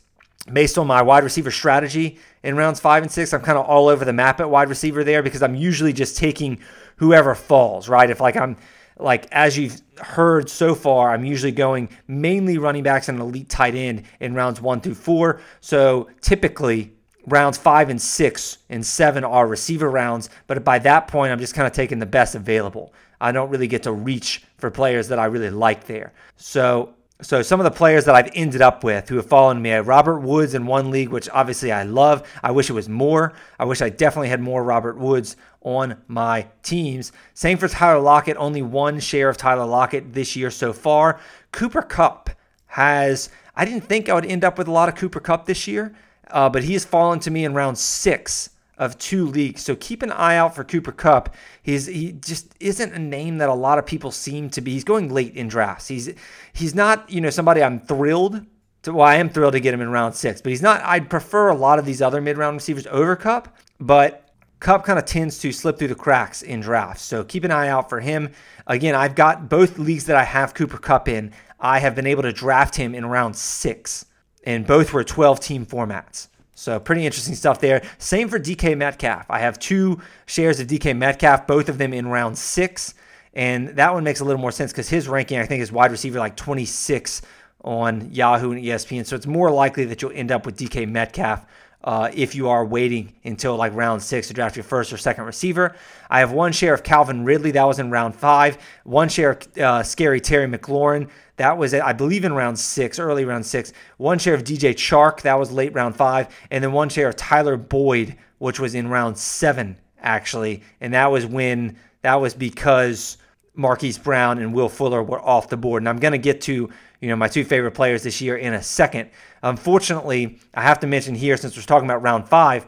[0.54, 3.34] based on my wide receiver strategy in rounds five and six.
[3.34, 6.16] I'm kind of all over the map at wide receiver there because I'm usually just
[6.16, 6.60] taking
[6.96, 8.10] whoever falls, right?
[8.10, 8.56] If like I'm
[8.98, 13.76] like as you've heard so far, I'm usually going mainly running backs and elite tight
[13.76, 15.42] end in rounds one through four.
[15.60, 16.94] So typically
[17.28, 21.54] rounds five and six and seven are receiver rounds, but by that point, I'm just
[21.54, 22.94] kind of taking the best available.
[23.22, 26.14] I don't really get to reach for players that I really like there.
[26.38, 29.74] So so some of the players that I've ended up with who have fallen me,
[29.74, 32.22] Robert Woods in one league, which obviously I love.
[32.44, 33.34] I wish it was more.
[33.58, 37.12] I wish I definitely had more Robert Woods on my teams.
[37.34, 41.20] Same for Tyler Lockett, only one share of Tyler Lockett this year so far.
[41.52, 42.30] Cooper Kupp
[42.68, 45.68] has, I didn't think I would end up with a lot of Cooper Kupp this
[45.68, 45.96] year,
[46.32, 49.64] uh, but he has fallen to me in round six of two leagues.
[49.64, 51.36] So keep an eye out for Cooper Kupp.
[51.62, 54.74] He's he just isn't a name that a lot of people seem to be.
[54.74, 55.88] He's going late in drafts.
[55.88, 56.14] He's
[56.54, 58.46] he's not you know somebody I'm thrilled
[58.84, 58.94] to.
[58.94, 60.82] Well, I am thrilled to get him in round six, but he's not.
[60.84, 64.24] I'd prefer a lot of these other mid round receivers over Kupp, but.
[64.60, 67.04] Kupp kind of tends to slip through the cracks in drafts.
[67.04, 68.32] So keep an eye out for him.
[68.66, 71.32] Again, I've got both leagues that I have Cooper Kupp in.
[71.60, 74.07] I have been able to draft him in round six,
[74.48, 76.30] and both were 12 team formats.
[76.56, 77.84] So pretty interesting stuff there.
[77.98, 79.26] Same for DK Metcalf.
[79.30, 82.94] I have two shares of DK Metcalf, both of them in round six.
[83.34, 85.92] And that one makes a little more sense because his ranking, I think, is wide
[85.92, 87.24] receiver like 26
[87.66, 89.06] on Yahoo and ESPN.
[89.06, 91.46] So it's more likely that you'll end up with DK Metcalf
[91.88, 95.24] uh, if you are waiting until like round six to draft your first or second
[95.24, 95.74] receiver.
[96.10, 97.52] I have one share of Calvin Ridley.
[97.52, 98.58] That was in round five.
[98.84, 101.10] One share of uh, Scary Terry McLaurin.
[101.38, 103.72] That was, I believe, in round six, early round six.
[103.96, 105.22] One share of DJ Chark.
[105.22, 106.28] That was late round five.
[106.52, 110.64] And then one share of Tyler Boyd, which was in round seven, actually.
[110.82, 113.18] And that was when, that was because
[113.56, 115.84] Marquise Brown and Will Fuller were off the board.
[115.84, 116.70] And I'm going to get to
[117.02, 119.10] you know my two favorite players this year in a second.
[119.44, 122.66] Unfortunately, I have to mention here since we're talking about round five.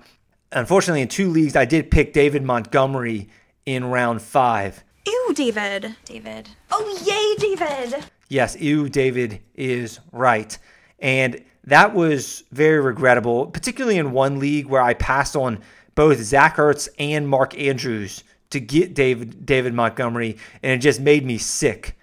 [0.51, 3.29] Unfortunately, in two leagues, I did pick David Montgomery
[3.65, 4.83] in round five.
[5.05, 5.95] Ew, David.
[6.05, 6.49] David.
[6.71, 8.03] Oh, yay, David.
[8.29, 10.57] Yes, ew, David is right.
[10.99, 15.59] And that was very regrettable, particularly in one league where I passed on
[15.95, 21.25] both Zach Ertz and Mark Andrews to get David David Montgomery, and it just made
[21.25, 21.95] me sick.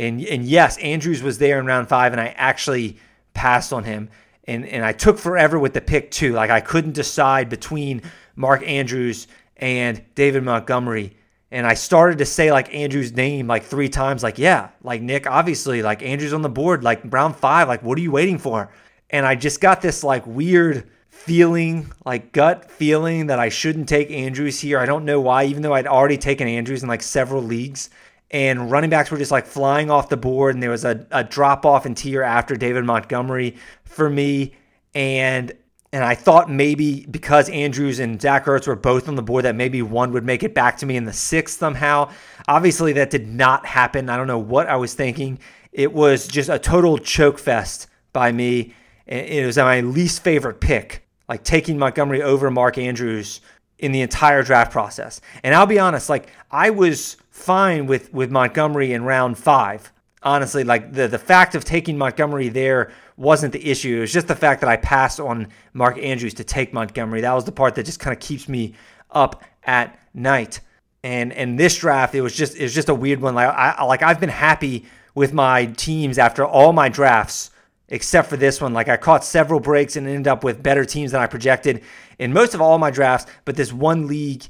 [0.00, 2.96] And and yes, Andrews was there in round five, and I actually
[3.34, 4.08] passed on him.
[4.44, 6.32] And and I took forever with the pick too.
[6.32, 8.02] Like I couldn't decide between
[8.34, 9.28] Mark Andrews
[9.58, 11.16] and David Montgomery.
[11.52, 15.28] And I started to say like Andrews' name like three times, like, yeah, like Nick,
[15.28, 18.72] obviously, like Andrews on the board, like round five, like what are you waiting for?
[19.10, 24.10] And I just got this like weird feeling, like gut feeling that I shouldn't take
[24.10, 24.78] Andrews here.
[24.78, 27.90] I don't know why, even though I'd already taken Andrews in like several leagues
[28.30, 31.24] and running backs were just like flying off the board, and there was a, a
[31.24, 34.54] drop off in tier after David Montgomery for me.
[34.94, 35.52] And
[35.92, 39.56] And I thought maybe because Andrews and Zach Ertz were both on the board, that
[39.56, 42.10] maybe one would make it back to me in the sixth somehow.
[42.46, 44.08] Obviously, that did not happen.
[44.08, 45.40] I don't know what I was thinking.
[45.72, 48.74] It was just a total choke fest by me.
[49.06, 53.40] It was my least favorite pick, like taking Montgomery over Mark Andrews
[53.78, 55.20] in the entire draft process.
[55.42, 59.92] And I'll be honest, like I was fine with with Montgomery in round five.
[60.22, 63.98] Honestly, like the the fact of taking Montgomery there wasn't the issue.
[63.98, 67.20] It was just the fact that I passed on Mark Andrews to take Montgomery.
[67.20, 68.74] That was the part that just kind of keeps me
[69.10, 70.60] up at night.
[71.02, 73.34] And and this draft, it was just it was just a weird one.
[73.34, 77.50] Like I like I've been happy with my teams after all my drafts,
[77.88, 78.72] except for this one.
[78.72, 81.82] Like I caught several breaks and ended up with better teams than I projected
[82.18, 83.30] in most of all my drafts.
[83.44, 84.44] But this one league,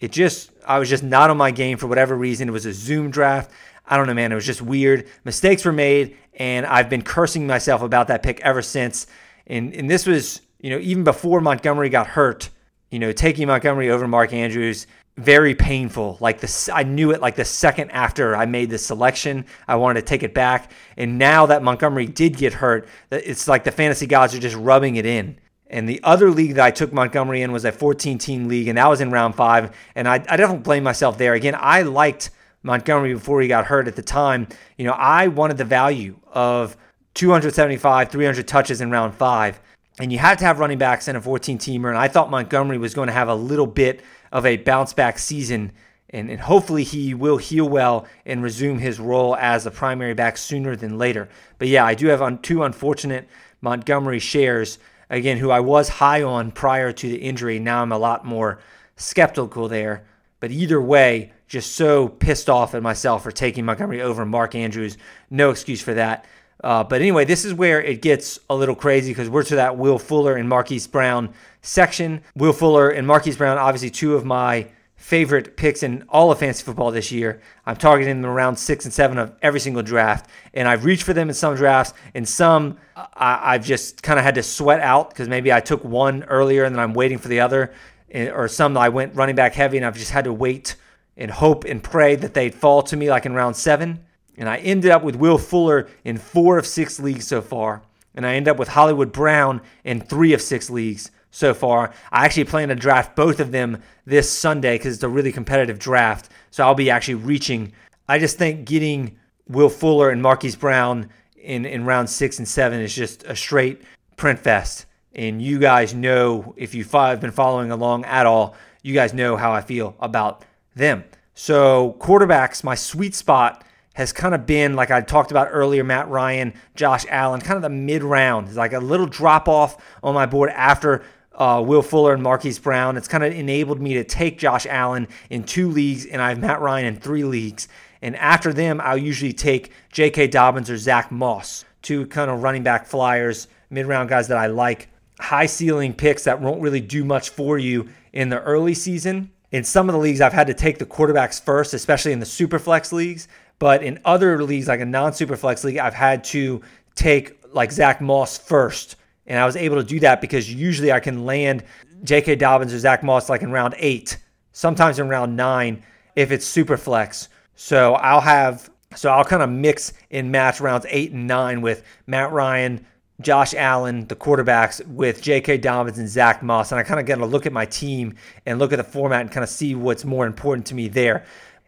[0.00, 2.48] it just I was just not on my game for whatever reason.
[2.48, 3.50] It was a Zoom draft.
[3.86, 4.32] I don't know, man.
[4.32, 5.08] It was just weird.
[5.24, 9.06] Mistakes were made, and I've been cursing myself about that pick ever since.
[9.46, 12.50] And and this was, you know, even before Montgomery got hurt,
[12.90, 14.86] you know, taking Montgomery over Mark Andrews,
[15.16, 16.16] very painful.
[16.20, 19.46] Like this, I knew it like the second after I made the selection.
[19.66, 23.64] I wanted to take it back, and now that Montgomery did get hurt, it's like
[23.64, 25.38] the fantasy gods are just rubbing it in.
[25.70, 28.78] And the other league that I took Montgomery in was a 14 team league, and
[28.78, 29.76] that was in round five.
[29.94, 31.34] And I, I definitely blame myself there.
[31.34, 32.30] Again, I liked
[32.62, 36.76] Montgomery before he got hurt at the time, you know, I wanted the value of
[37.14, 39.60] 275, 300 touches in round five.
[40.00, 41.88] And you had to have running backs in a 14 teamer.
[41.88, 45.18] And I thought Montgomery was going to have a little bit of a bounce back
[45.18, 45.72] season.
[46.10, 50.36] And, and hopefully he will heal well and resume his role as a primary back
[50.36, 51.28] sooner than later.
[51.58, 53.28] But yeah, I do have un- two unfortunate
[53.60, 54.78] Montgomery shares,
[55.10, 57.58] again, who I was high on prior to the injury.
[57.58, 58.60] Now I'm a lot more
[58.96, 60.04] skeptical there.
[60.40, 64.96] But either way, just so pissed off at myself for taking Montgomery over Mark Andrews.
[65.30, 66.26] No excuse for that.
[66.62, 69.76] Uh, but anyway, this is where it gets a little crazy because we're to that
[69.76, 71.32] Will Fuller and Marquise Brown
[71.62, 72.22] section.
[72.34, 74.66] Will Fuller and Marquise Brown, obviously two of my
[74.98, 77.40] favorite picks in all of fantasy football this year.
[77.64, 81.14] I'm targeting them around six and seven of every single draft, and I've reached for
[81.14, 81.94] them in some drafts.
[82.14, 85.84] In some, I, have just kind of had to sweat out because maybe I took
[85.84, 87.72] one earlier and then I'm waiting for the other,
[88.10, 90.74] eh, or some I went running back heavy and I've just had to wait
[91.16, 94.04] and hope and pray that they'd fall to me like in round seven.
[94.36, 97.82] And I ended up with Will Fuller in four of six leagues so far.
[98.14, 101.92] And I ended up with Hollywood Brown in three of six leagues so far.
[102.10, 105.78] I actually plan to draft both of them this Sunday because it's a really competitive
[105.78, 106.30] draft.
[106.50, 107.72] So I'll be actually reaching.
[108.08, 109.18] I just think getting
[109.48, 113.82] Will Fuller and Marquise Brown in, in round six and seven is just a straight
[114.16, 114.86] print fest.
[115.14, 119.52] And you guys know, if you've been following along at all, you guys know how
[119.52, 120.44] I feel about
[120.76, 121.04] them.
[121.34, 123.64] So, quarterbacks, my sweet spot
[123.94, 127.62] has kind of been like I talked about earlier Matt Ryan, Josh Allen, kind of
[127.62, 128.46] the mid round.
[128.46, 131.02] It's like a little drop off on my board after
[131.38, 132.96] uh, Will Fuller and Marquise Brown.
[132.98, 136.38] It's kind of enabled me to take Josh Allen in two leagues, and I have
[136.38, 137.68] Matt Ryan in three leagues.
[138.02, 140.26] And after them, I'll usually take J.K.
[140.28, 144.48] Dobbins or Zach Moss, two kind of running back flyers, mid round guys that I
[144.48, 144.88] like.
[145.18, 149.64] High ceiling picks that won't really do much for you in the early season in
[149.64, 152.58] some of the leagues, I've had to take the quarterbacks first, especially in the super
[152.58, 153.28] flex leagues.
[153.58, 156.62] But in other leagues, like a non super flex league, I've had to
[156.94, 158.96] take like Zach Moss first.
[159.28, 161.62] And I was able to do that because usually I can land
[162.02, 162.36] J.K.
[162.36, 164.18] Dobbins or Zach Moss like in round eight,
[164.52, 165.84] sometimes in round nine
[166.16, 167.28] if it's super flex.
[167.54, 171.84] So I'll have, so I'll kind of mix and match rounds eight and nine with
[172.06, 172.84] Matt Ryan,
[173.20, 175.58] Josh Allen, the quarterbacks, with J.K.
[175.58, 176.72] Dobbins and Zach Moss.
[176.72, 178.14] And I kind of got to look at my team
[178.46, 181.24] and look at the format and kind of see what's more important to me there.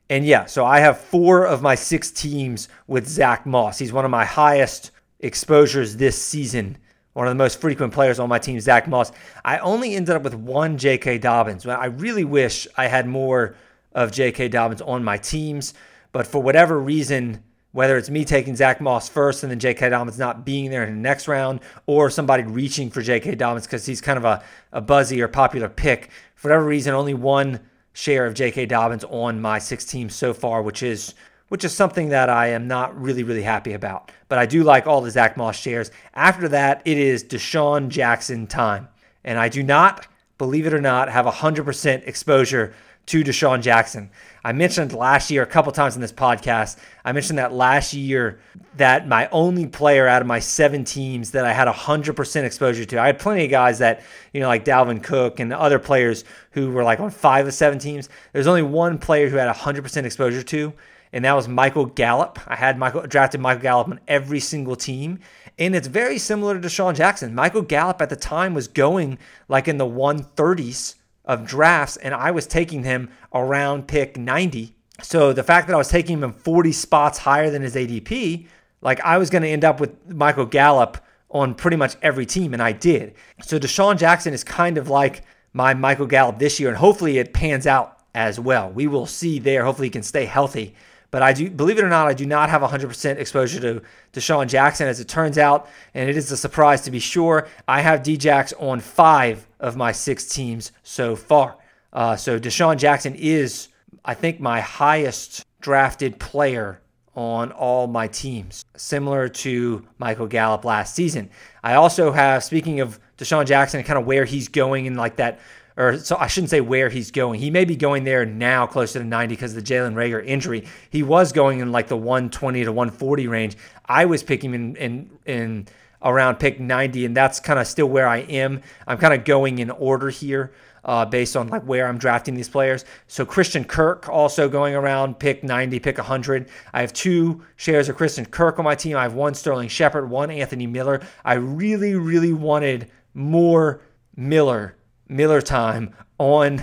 [0.09, 3.79] And yeah, so I have four of my six teams with Zach Moss.
[3.79, 6.79] He's one of my highest exposures this season.
[7.13, 9.11] One of the most frequent players on my team, Zach Moss.
[9.45, 11.19] I only ended up with one J.K.
[11.19, 11.67] Dobbins.
[11.67, 13.57] I really wish I had more
[13.93, 14.49] of J.K.
[14.49, 15.75] Dobbins on my teams,
[16.13, 17.43] but for whatever reason,
[17.73, 19.89] whether it's me taking Zach Moss first and then J.K.
[19.91, 23.35] Dobbins not being there in the next round, or somebody reaching for J.K.
[23.35, 24.43] Dobbins because he's kind of a,
[24.73, 26.11] a buzzy or popular pick.
[26.37, 27.61] For whatever reason, only one
[27.93, 28.67] share of J.K.
[28.67, 31.15] Dobbins on my six teams so far, which is
[31.51, 34.11] which is something that I am not really, really happy about.
[34.29, 35.91] But I do like all the Zach Moss shares.
[36.15, 38.89] After that, it is DeSean Jackson time.
[39.25, 40.07] And I do not,
[40.39, 42.73] believe it or not, have 100% exposure
[43.07, 44.11] to DeSean Jackson.
[44.45, 46.79] I mentioned last year a couple times in this podcast.
[47.05, 48.39] I mentioned that last year
[48.77, 53.01] that my only player out of my seven teams that I had 100% exposure to.
[53.01, 56.23] I had plenty of guys that, you know, like Dalvin Cook and other players
[56.53, 58.09] who were like on five of seven teams.
[58.33, 60.73] There's only one player who had 100% exposure to,
[61.13, 62.39] and that was Michael Gallup.
[62.47, 65.21] I had Michael drafted Michael Gallup on every single team,
[65.59, 67.35] And it's very similar to DeSean Jackson.
[67.35, 70.95] Michael Gallup at the time was going like in the 130s
[71.25, 74.75] of drafts, and I was taking him around pick 90.
[75.03, 78.47] So the fact that I was taking him 40 spots higher than his ADP,
[78.81, 80.99] like I was going to end up with Michael Gallup
[81.31, 83.15] on pretty much every team, and I did.
[83.43, 87.33] So DeSean Jackson is kind of like my Michael Gallup this year, and hopefully it
[87.33, 88.71] pans out as well.
[88.71, 89.65] We will see there.
[89.65, 90.75] Hopefully he can stay healthy.
[91.11, 93.83] But I do, believe it or not, I do not have 100% exposure to
[94.13, 94.87] DeSean Jackson.
[94.87, 98.53] As it turns out, and it is a surprise to be sure, I have Djax
[98.61, 101.57] on five of my six teams so far.
[101.93, 103.69] Uh, so DeSean Jackson is,
[104.05, 106.81] I think, my highest drafted player
[107.17, 111.29] on all my teams, similar to Michael Gallup last season.
[111.63, 115.41] I also have, speaking of DeSean Jackson, kind of where he's going in like that
[115.81, 117.41] or so I shouldn't say where he's going.
[117.41, 120.67] He may be going there now closer to 90 because of the Jalen Reagor injury.
[120.91, 123.57] He was going in like the 120 to 140 range.
[123.87, 125.69] I was picking in in in
[126.03, 128.61] around pick 90, and that's kind of still where I am.
[128.87, 130.53] I'm kind of going in order here.
[130.83, 132.87] Uh, based on like where I'm drafting these players.
[133.07, 136.49] So Christian Kirk also going around pick 90, pick 100.
[136.73, 138.97] I have two shares of Christian Kirk on my team.
[138.97, 141.03] I have one Sterling Shepard, one Anthony Miller.
[141.23, 143.83] I really, really wanted more
[144.17, 144.75] Miller
[145.11, 146.63] Miller time on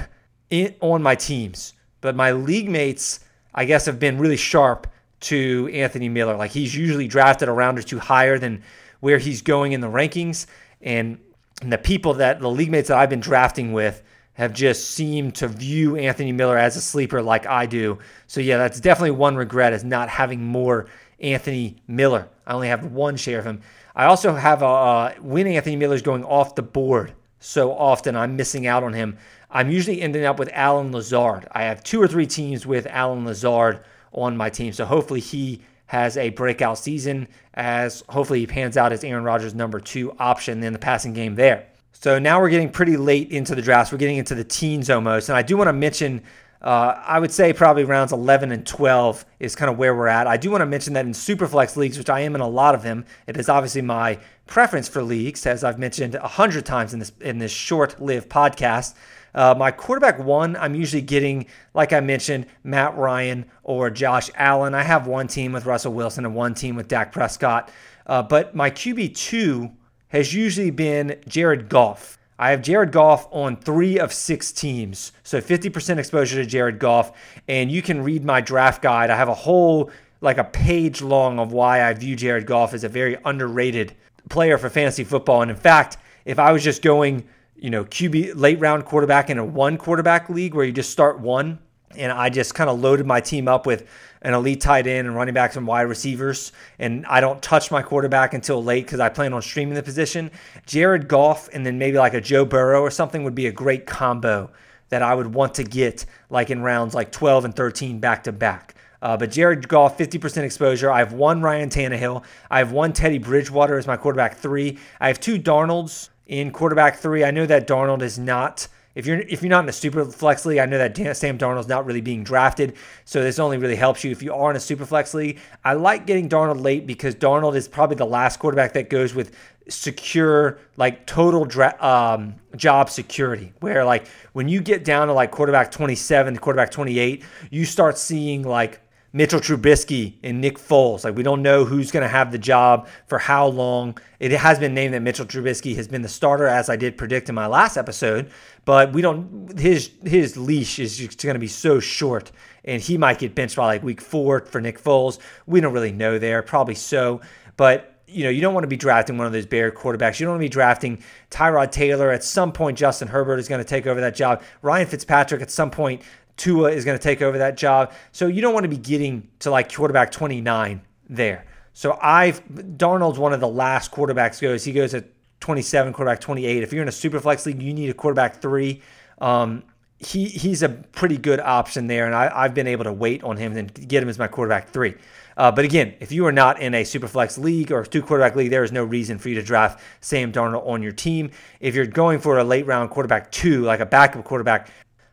[0.49, 3.19] in, on my teams, but my league mates,
[3.53, 4.87] I guess, have been really sharp
[5.19, 6.37] to Anthony Miller.
[6.37, 8.63] Like he's usually drafted a round or two higher than
[9.01, 10.45] where he's going in the rankings,
[10.81, 11.19] and,
[11.61, 14.01] and the people that the league mates that I've been drafting with
[14.33, 17.97] have just seemed to view Anthony Miller as a sleeper like I do.
[18.27, 20.87] So yeah, that's definitely one regret is not having more
[21.19, 22.29] Anthony Miller.
[22.45, 23.61] I only have one share of him.
[23.95, 28.35] I also have a uh, when Anthony Miller's going off the board so often I'm
[28.35, 29.17] missing out on him.
[29.49, 31.47] I'm usually ending up with Allen Lazard.
[31.51, 33.81] I have two or three teams with Allen Lazard
[34.11, 34.73] on my team.
[34.73, 39.55] So hopefully he has a breakout season as hopefully he pans out as Aaron Rodgers'
[39.55, 41.67] number two option in the passing game there.
[41.93, 43.91] So now we're getting pretty late into the drafts.
[43.91, 45.29] We're getting into the teens almost.
[45.29, 46.23] And I do want to mention
[46.61, 50.25] uh, I would say probably rounds 11 and 12 is kind of where we're at.
[50.25, 52.73] I do want to mention that in Superflex leagues, which I am in a lot
[52.73, 56.93] of them, it is obviously my preference for leagues, as I've mentioned a hundred times
[56.93, 58.95] in this in this short-lived podcast.
[59.35, 61.45] Uh, my quarterback one, I'm usually getting,
[61.75, 64.73] like I mentioned, Matt Ryan or Josh Allen.
[64.73, 67.69] I have one team with Russell Wilson and one team with Dak Prescott.
[68.07, 69.71] Uh, but my QB two
[70.07, 72.17] has usually been Jared Goff.
[72.39, 75.11] I have Jared Goff on three of six teams.
[75.23, 77.11] So 50% exposure to Jared Goff.
[77.47, 79.09] And you can read my draft guide.
[79.09, 79.91] I have a whole,
[80.21, 83.95] like a page long of why I view Jared Goff as a very underrated
[84.30, 85.41] player for fantasy football.
[85.41, 89.38] And in fact, if I was just going, you know, QB late round quarterback in
[89.38, 91.59] a one quarterback league where you just start one,
[91.95, 93.88] and I just kind of loaded my team up with
[94.21, 97.82] an elite tight end and running backs and wide receivers, and I don't touch my
[97.82, 100.32] quarterback until late because I plan on streaming the position.
[100.65, 103.86] Jared Goff and then maybe like a Joe Burrow or something would be a great
[103.86, 104.51] combo
[104.89, 108.32] that I would want to get like in rounds like 12 and 13 back to
[108.32, 108.75] back.
[109.01, 110.91] Uh, but Jared Goff, 50% exposure.
[110.91, 112.23] I have one Ryan Tannehill.
[112.49, 114.77] I have one Teddy Bridgewater as my quarterback three.
[114.99, 117.23] I have two Darnolds in quarterback three.
[117.23, 118.67] I know that Darnold is not
[118.97, 121.67] if you're if you're not in a super flex league, I know that Sam Darnold's
[121.67, 122.75] not really being drafted,
[123.05, 125.37] so this only really helps you if you are in a super flex league.
[125.63, 129.35] I like getting Darnold late because Darnold is probably the last quarterback that goes with
[129.69, 133.53] secure, like total dra- um, job security.
[133.59, 137.99] Where like when you get down to like quarterback 27 to quarterback 28, you start
[137.99, 138.81] seeing like
[139.14, 141.03] Mitchell Trubisky and Nick Foles.
[141.03, 143.97] Like we don't know who's going to have the job for how long.
[144.20, 147.30] It has been named that Mitchell Trubisky has been the starter, as I did predict
[147.30, 148.32] in my last episode.
[148.66, 149.58] But we don't.
[149.58, 152.32] His his leash is just going to be so short,
[152.66, 155.20] and he might get benched by like week four for Nick Foles.
[155.45, 156.41] We don't really know there.
[156.43, 157.22] Probably so,
[157.55, 160.20] but you know, you don't want to be drafting one of those Bear quarterbacks.
[160.20, 162.10] You don't want to be drafting Tyrod Taylor.
[162.12, 164.41] At some point, Justin Herbert is going to take over that job.
[164.62, 166.01] Ryan Fitzpatrick, at some point,
[166.38, 167.93] Tua is going to take over that job.
[168.11, 171.45] So you don't want to be getting to like quarterback 29 there.
[171.73, 174.63] So I've Darnold's one of the last quarterbacks goes.
[174.63, 175.05] He goes at
[175.41, 176.63] 27, quarterback 28.
[176.63, 178.81] If you're in a super flex league, you need a quarterback three.
[179.19, 179.63] Um,
[179.99, 183.38] he he's a pretty good option there, and I, have been able to wait on
[183.38, 184.95] him and get him as my quarterback three.
[185.35, 188.35] Uh, but again, if you are not in a super flex league or two quarterback
[188.35, 191.31] league, there is no reason for you to draft Sam Darnold on your team.
[191.59, 194.69] If you're going for a late round quarterback two, like a backup quarterback,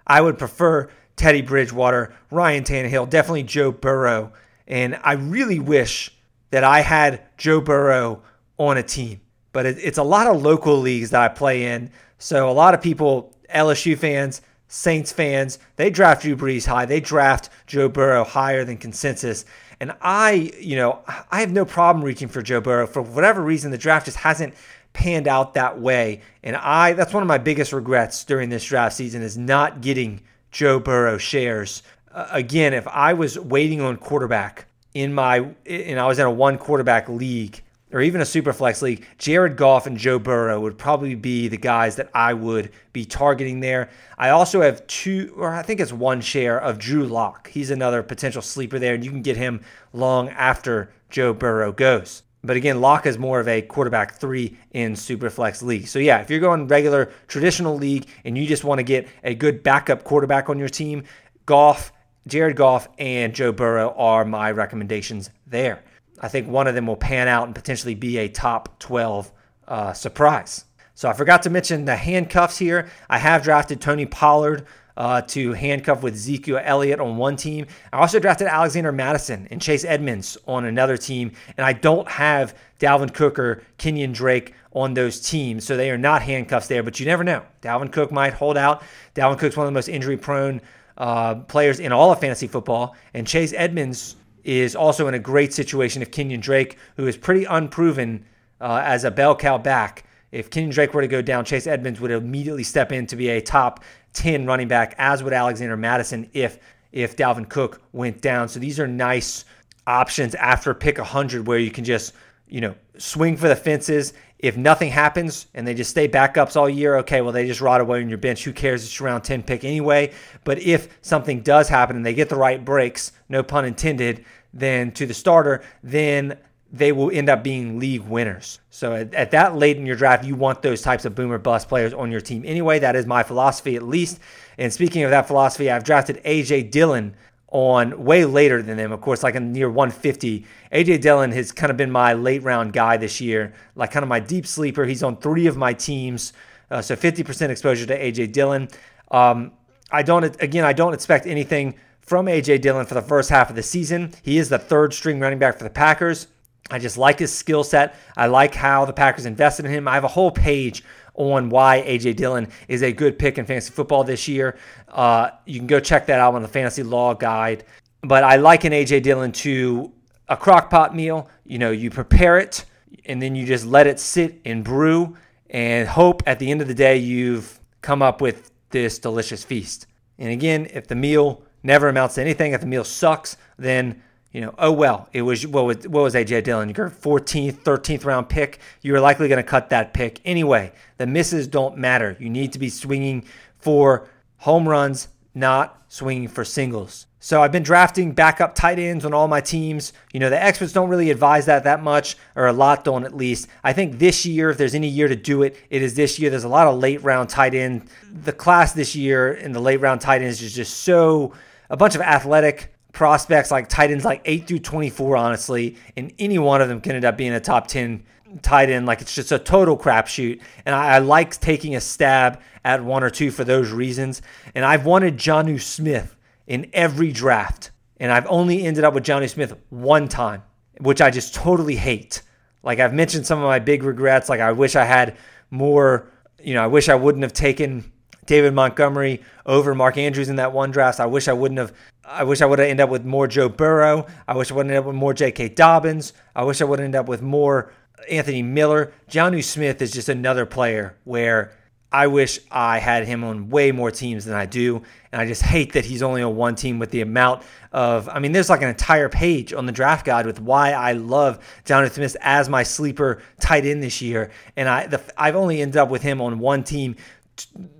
[0.07, 4.33] I would prefer Teddy Bridgewater, Ryan Tannehill, definitely Joe Burrow.
[4.67, 6.11] And I really wish
[6.51, 8.23] that I had Joe Burrow
[8.59, 9.21] on a team.
[9.53, 11.91] But it, it's a lot of local leagues that I play in.
[12.19, 16.87] So a lot of people, LSU fans, Saints fans, they draft Drew Brees high.
[16.87, 19.45] They draft Joe Burrow higher than consensus.
[19.79, 21.01] And I, you know,
[21.31, 22.87] I have no problem reaching for Joe Burrow.
[22.87, 24.55] For whatever reason, the draft just hasn't
[24.93, 26.23] panned out that way.
[26.43, 30.23] And I that's one of my biggest regrets during this draft season is not getting
[30.55, 31.83] Joe Burrow shares.
[32.13, 36.31] Uh, again, if I was waiting on quarterback in my and I was in a
[36.31, 37.61] one quarterback league
[37.93, 41.57] or even a super flex league, Jared Goff and Joe Burrow would probably be the
[41.57, 43.91] guys that I would be targeting there.
[44.17, 47.49] I also have two, or I think it's one share of Drew Lock.
[47.49, 49.61] He's another potential sleeper there, and you can get him
[49.93, 52.23] long after Joe Burrow goes.
[52.45, 55.89] But again, Lock is more of a quarterback three in Superflex league.
[55.89, 59.35] So yeah, if you're going regular traditional league and you just want to get a
[59.35, 61.05] good backup quarterback on your team,
[61.47, 61.93] Goff,
[62.27, 65.83] Jared Goff, and Joe Burrow are my recommendations there.
[66.21, 69.33] I think one of them will pan out and potentially be a top 12
[69.67, 70.67] uh, surprise.
[70.95, 72.89] So I forgot to mention the handcuffs here.
[73.09, 74.67] I have drafted Tony Pollard
[74.97, 77.67] uh, to handcuff with Ezekiel Elliott on one team.
[77.93, 81.33] I also drafted Alexander Mattison and Chase Edmonds on another team.
[81.57, 85.65] And I don't have Dalvin Cook or Kenyon Drake on those teams.
[85.65, 87.43] So they are not handcuffs there, but you never know.
[87.63, 88.83] Dalvin Cook might hold out.
[89.15, 90.61] Dalvin Cook's one of the most injury prone
[90.97, 92.97] uh, players in all of fantasy football.
[93.15, 97.45] And Chase Edmonds is also in a great situation if Kenyon Drake, who is pretty
[97.45, 98.25] unproven
[98.61, 102.01] uh, as a bell cow back, if Kenyon Drake were to go down, Chase Edmonds
[102.01, 106.28] would immediately step in to be a top 10 running back, as would Alexander Mattison
[106.32, 106.59] if
[106.91, 108.49] if Dalvin Cook went down.
[108.49, 109.45] So these are nice
[109.87, 112.12] options after pick 100 where you can just,
[112.49, 114.12] you know, swing for the fences.
[114.39, 117.80] If nothing happens and they just stay backups all year, okay, well, they just rot
[117.80, 118.45] away on your bench.
[118.45, 118.85] Who cares?
[118.85, 120.12] It's around 10 pick anyway.
[120.45, 124.93] But if something does happen and they get the right breaks, no pun intended, then
[124.93, 126.39] to the starter, then
[126.75, 128.59] they will end up being league winners.
[128.70, 131.68] So at, at, that late in your draft, you want those types of boomer bust
[131.68, 132.81] players on your team anyway.
[132.81, 134.18] That is my philosophy, at least.
[134.59, 137.14] And speaking of that philosophy, I've drafted AJ Dillon
[137.49, 140.45] on way later than them, of course, like in near 150.
[140.72, 144.09] AJ Dillon has kind of been my late round guy this year, like kind of
[144.09, 144.85] my deep sleeper.
[144.85, 146.33] He's on three of my teams,
[146.72, 148.68] uh, so 50% exposure to AJ Dillon.
[149.12, 149.53] Um,
[149.93, 153.55] I don't, again, I don't expect anything from AJ Dillon for the first half of
[153.55, 154.12] the season.
[154.22, 156.27] He is the third string running back for the Packers.
[156.71, 157.95] I just like his skill set.
[158.17, 159.87] I like how the Packers invested in him.
[159.87, 160.83] I have a whole page
[161.15, 164.59] on why AJ Dillon is a good pick in fantasy football this year.
[164.89, 167.65] Uh, you can go check that out on the Fantasy Law Guide.
[168.03, 169.93] But I liken AJ Dillon to
[170.29, 171.29] a crock pot meal.
[171.45, 172.65] You know, you prepare it
[173.07, 175.17] and then you just let it sit and brew
[175.51, 179.87] and hope at the end of the day you've come up with this delicious feast.
[180.19, 184.03] And again, if the meal never amounts to anything, if the meal sucks, then
[184.35, 186.74] you know, oh well, it was what was what was AJ Dillon?
[186.76, 188.59] Your 14th, 13th round pick.
[188.82, 190.72] You are likely going to cut that pick anyway.
[190.97, 192.16] The misses don't matter.
[192.18, 193.24] You need to be swinging
[193.61, 194.09] for
[194.39, 195.07] home runs,
[195.37, 197.07] not swinging for singles.
[197.20, 199.93] So I've been drafting backup tight ends on all my teams.
[200.12, 203.16] You know, the experts don't really advise that that much, or a lot don't at
[203.16, 203.47] least.
[203.62, 206.28] I think this year, if there's any year to do it, it is this year.
[206.28, 207.89] There's a lot of late round tight end.
[208.12, 211.32] The class this year in the late round tight ends is just so
[211.70, 216.39] a bunch of athletic prospects like tight ends like 8 through 24, honestly, and any
[216.39, 218.05] one of them can end up being a top 10
[218.41, 218.87] tight end.
[218.87, 220.41] Like it's just a total crapshoot.
[220.65, 224.23] And I, I, like taking a stab at one or two for those reasons.
[224.55, 226.17] And I've wanted Jonnu Smith
[226.47, 227.71] in every draft.
[227.99, 230.43] And I've only ended up with Jonnu Smith one time,
[230.81, 232.23] which I just totally hate.
[232.63, 234.29] Like I've mentioned some of my big regrets.
[234.29, 235.17] Like I wish I had
[235.51, 236.11] more,
[236.43, 237.93] you know, I wish I wouldn't have taken
[238.27, 241.01] David Montgomery over Mark Andrews in that one draft.
[241.01, 241.72] I wish I wouldn't have.
[242.05, 244.07] I wish I would have ended up with more Joe Burrow.
[244.29, 245.51] I wish I would have ended up with more J.K.
[245.51, 246.12] Dobbins.
[246.37, 247.72] I wish I would have ended up with more
[248.11, 248.93] Anthony Miller.
[249.09, 251.53] Jonnu Smith is just another player where
[251.95, 254.83] I wish I had him on way more teams than I do.
[255.12, 258.09] And I just hate that he's only on one team with the amount of.
[258.09, 261.39] I mean, there's like an entire page on the draft guide with why I love
[261.64, 264.33] Jonnu Smith as my sleeper tight end this year.
[264.57, 266.97] And I, the, I've only ended up with him on one team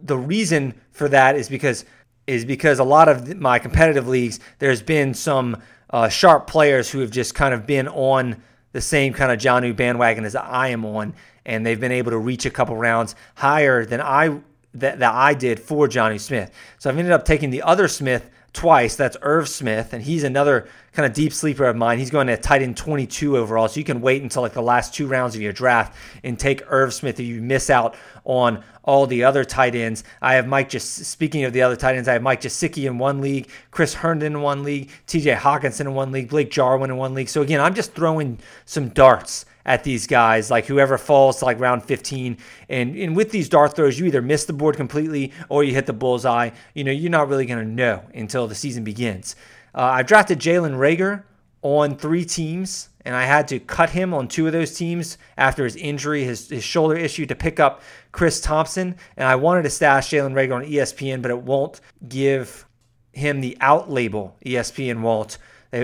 [0.03, 1.85] the reason for that is because
[2.27, 7.01] is because a lot of my competitive leagues there's been some uh, sharp players who
[7.01, 8.43] have just kind of been on
[8.73, 11.15] the same kind of Jonnu bandwagon as I am on,
[11.47, 14.41] and they've been able to reach a couple rounds higher than I
[14.75, 16.51] that, that I did for Jonnu Smith.
[16.79, 18.97] So I've ended up taking the other Smith twice.
[18.97, 21.99] That's Irv Smith, and he's another kind of deep sleeper of mine.
[21.99, 24.95] He's going to tight end 22 overall, so you can wait until like the last
[24.95, 27.95] two rounds of your draft and take Irv Smith if you miss out
[28.25, 30.05] on all the other tight ends.
[30.23, 32.09] I have Mike just speaking of the other tight ends.
[32.09, 35.35] I have Mike Gesicki in one league, Chris Herndon in one league, T.J.
[35.35, 37.29] Hockenson in one league, Blake Jarwin in one league.
[37.29, 41.59] So again, I'm just throwing some darts at these guys, like whoever falls to like
[41.59, 42.37] round 15.
[42.69, 45.87] And, and with these dart throws, you either miss the board completely or you hit
[45.87, 46.51] the bullseye.
[46.75, 49.37] You know, you're not really to know until the season begins.
[49.75, 51.25] Uh, I drafted Jalen Reagor
[51.63, 55.65] on three teams, and I had to cut him on two of those teams after
[55.65, 57.81] his injury, his, his shoulder issue, to pick up
[58.15, 58.95] Chris Thompson.
[59.17, 62.65] And I wanted to stash Jalen Reagor on ESPN, but it won't give
[63.13, 65.37] him the out label, ESPN won't.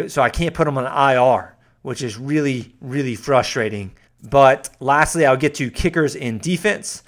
[0.07, 3.91] So I can't put him on IR, which is really, really frustrating.
[4.23, 7.03] But lastly, I'll get to kickers in defense.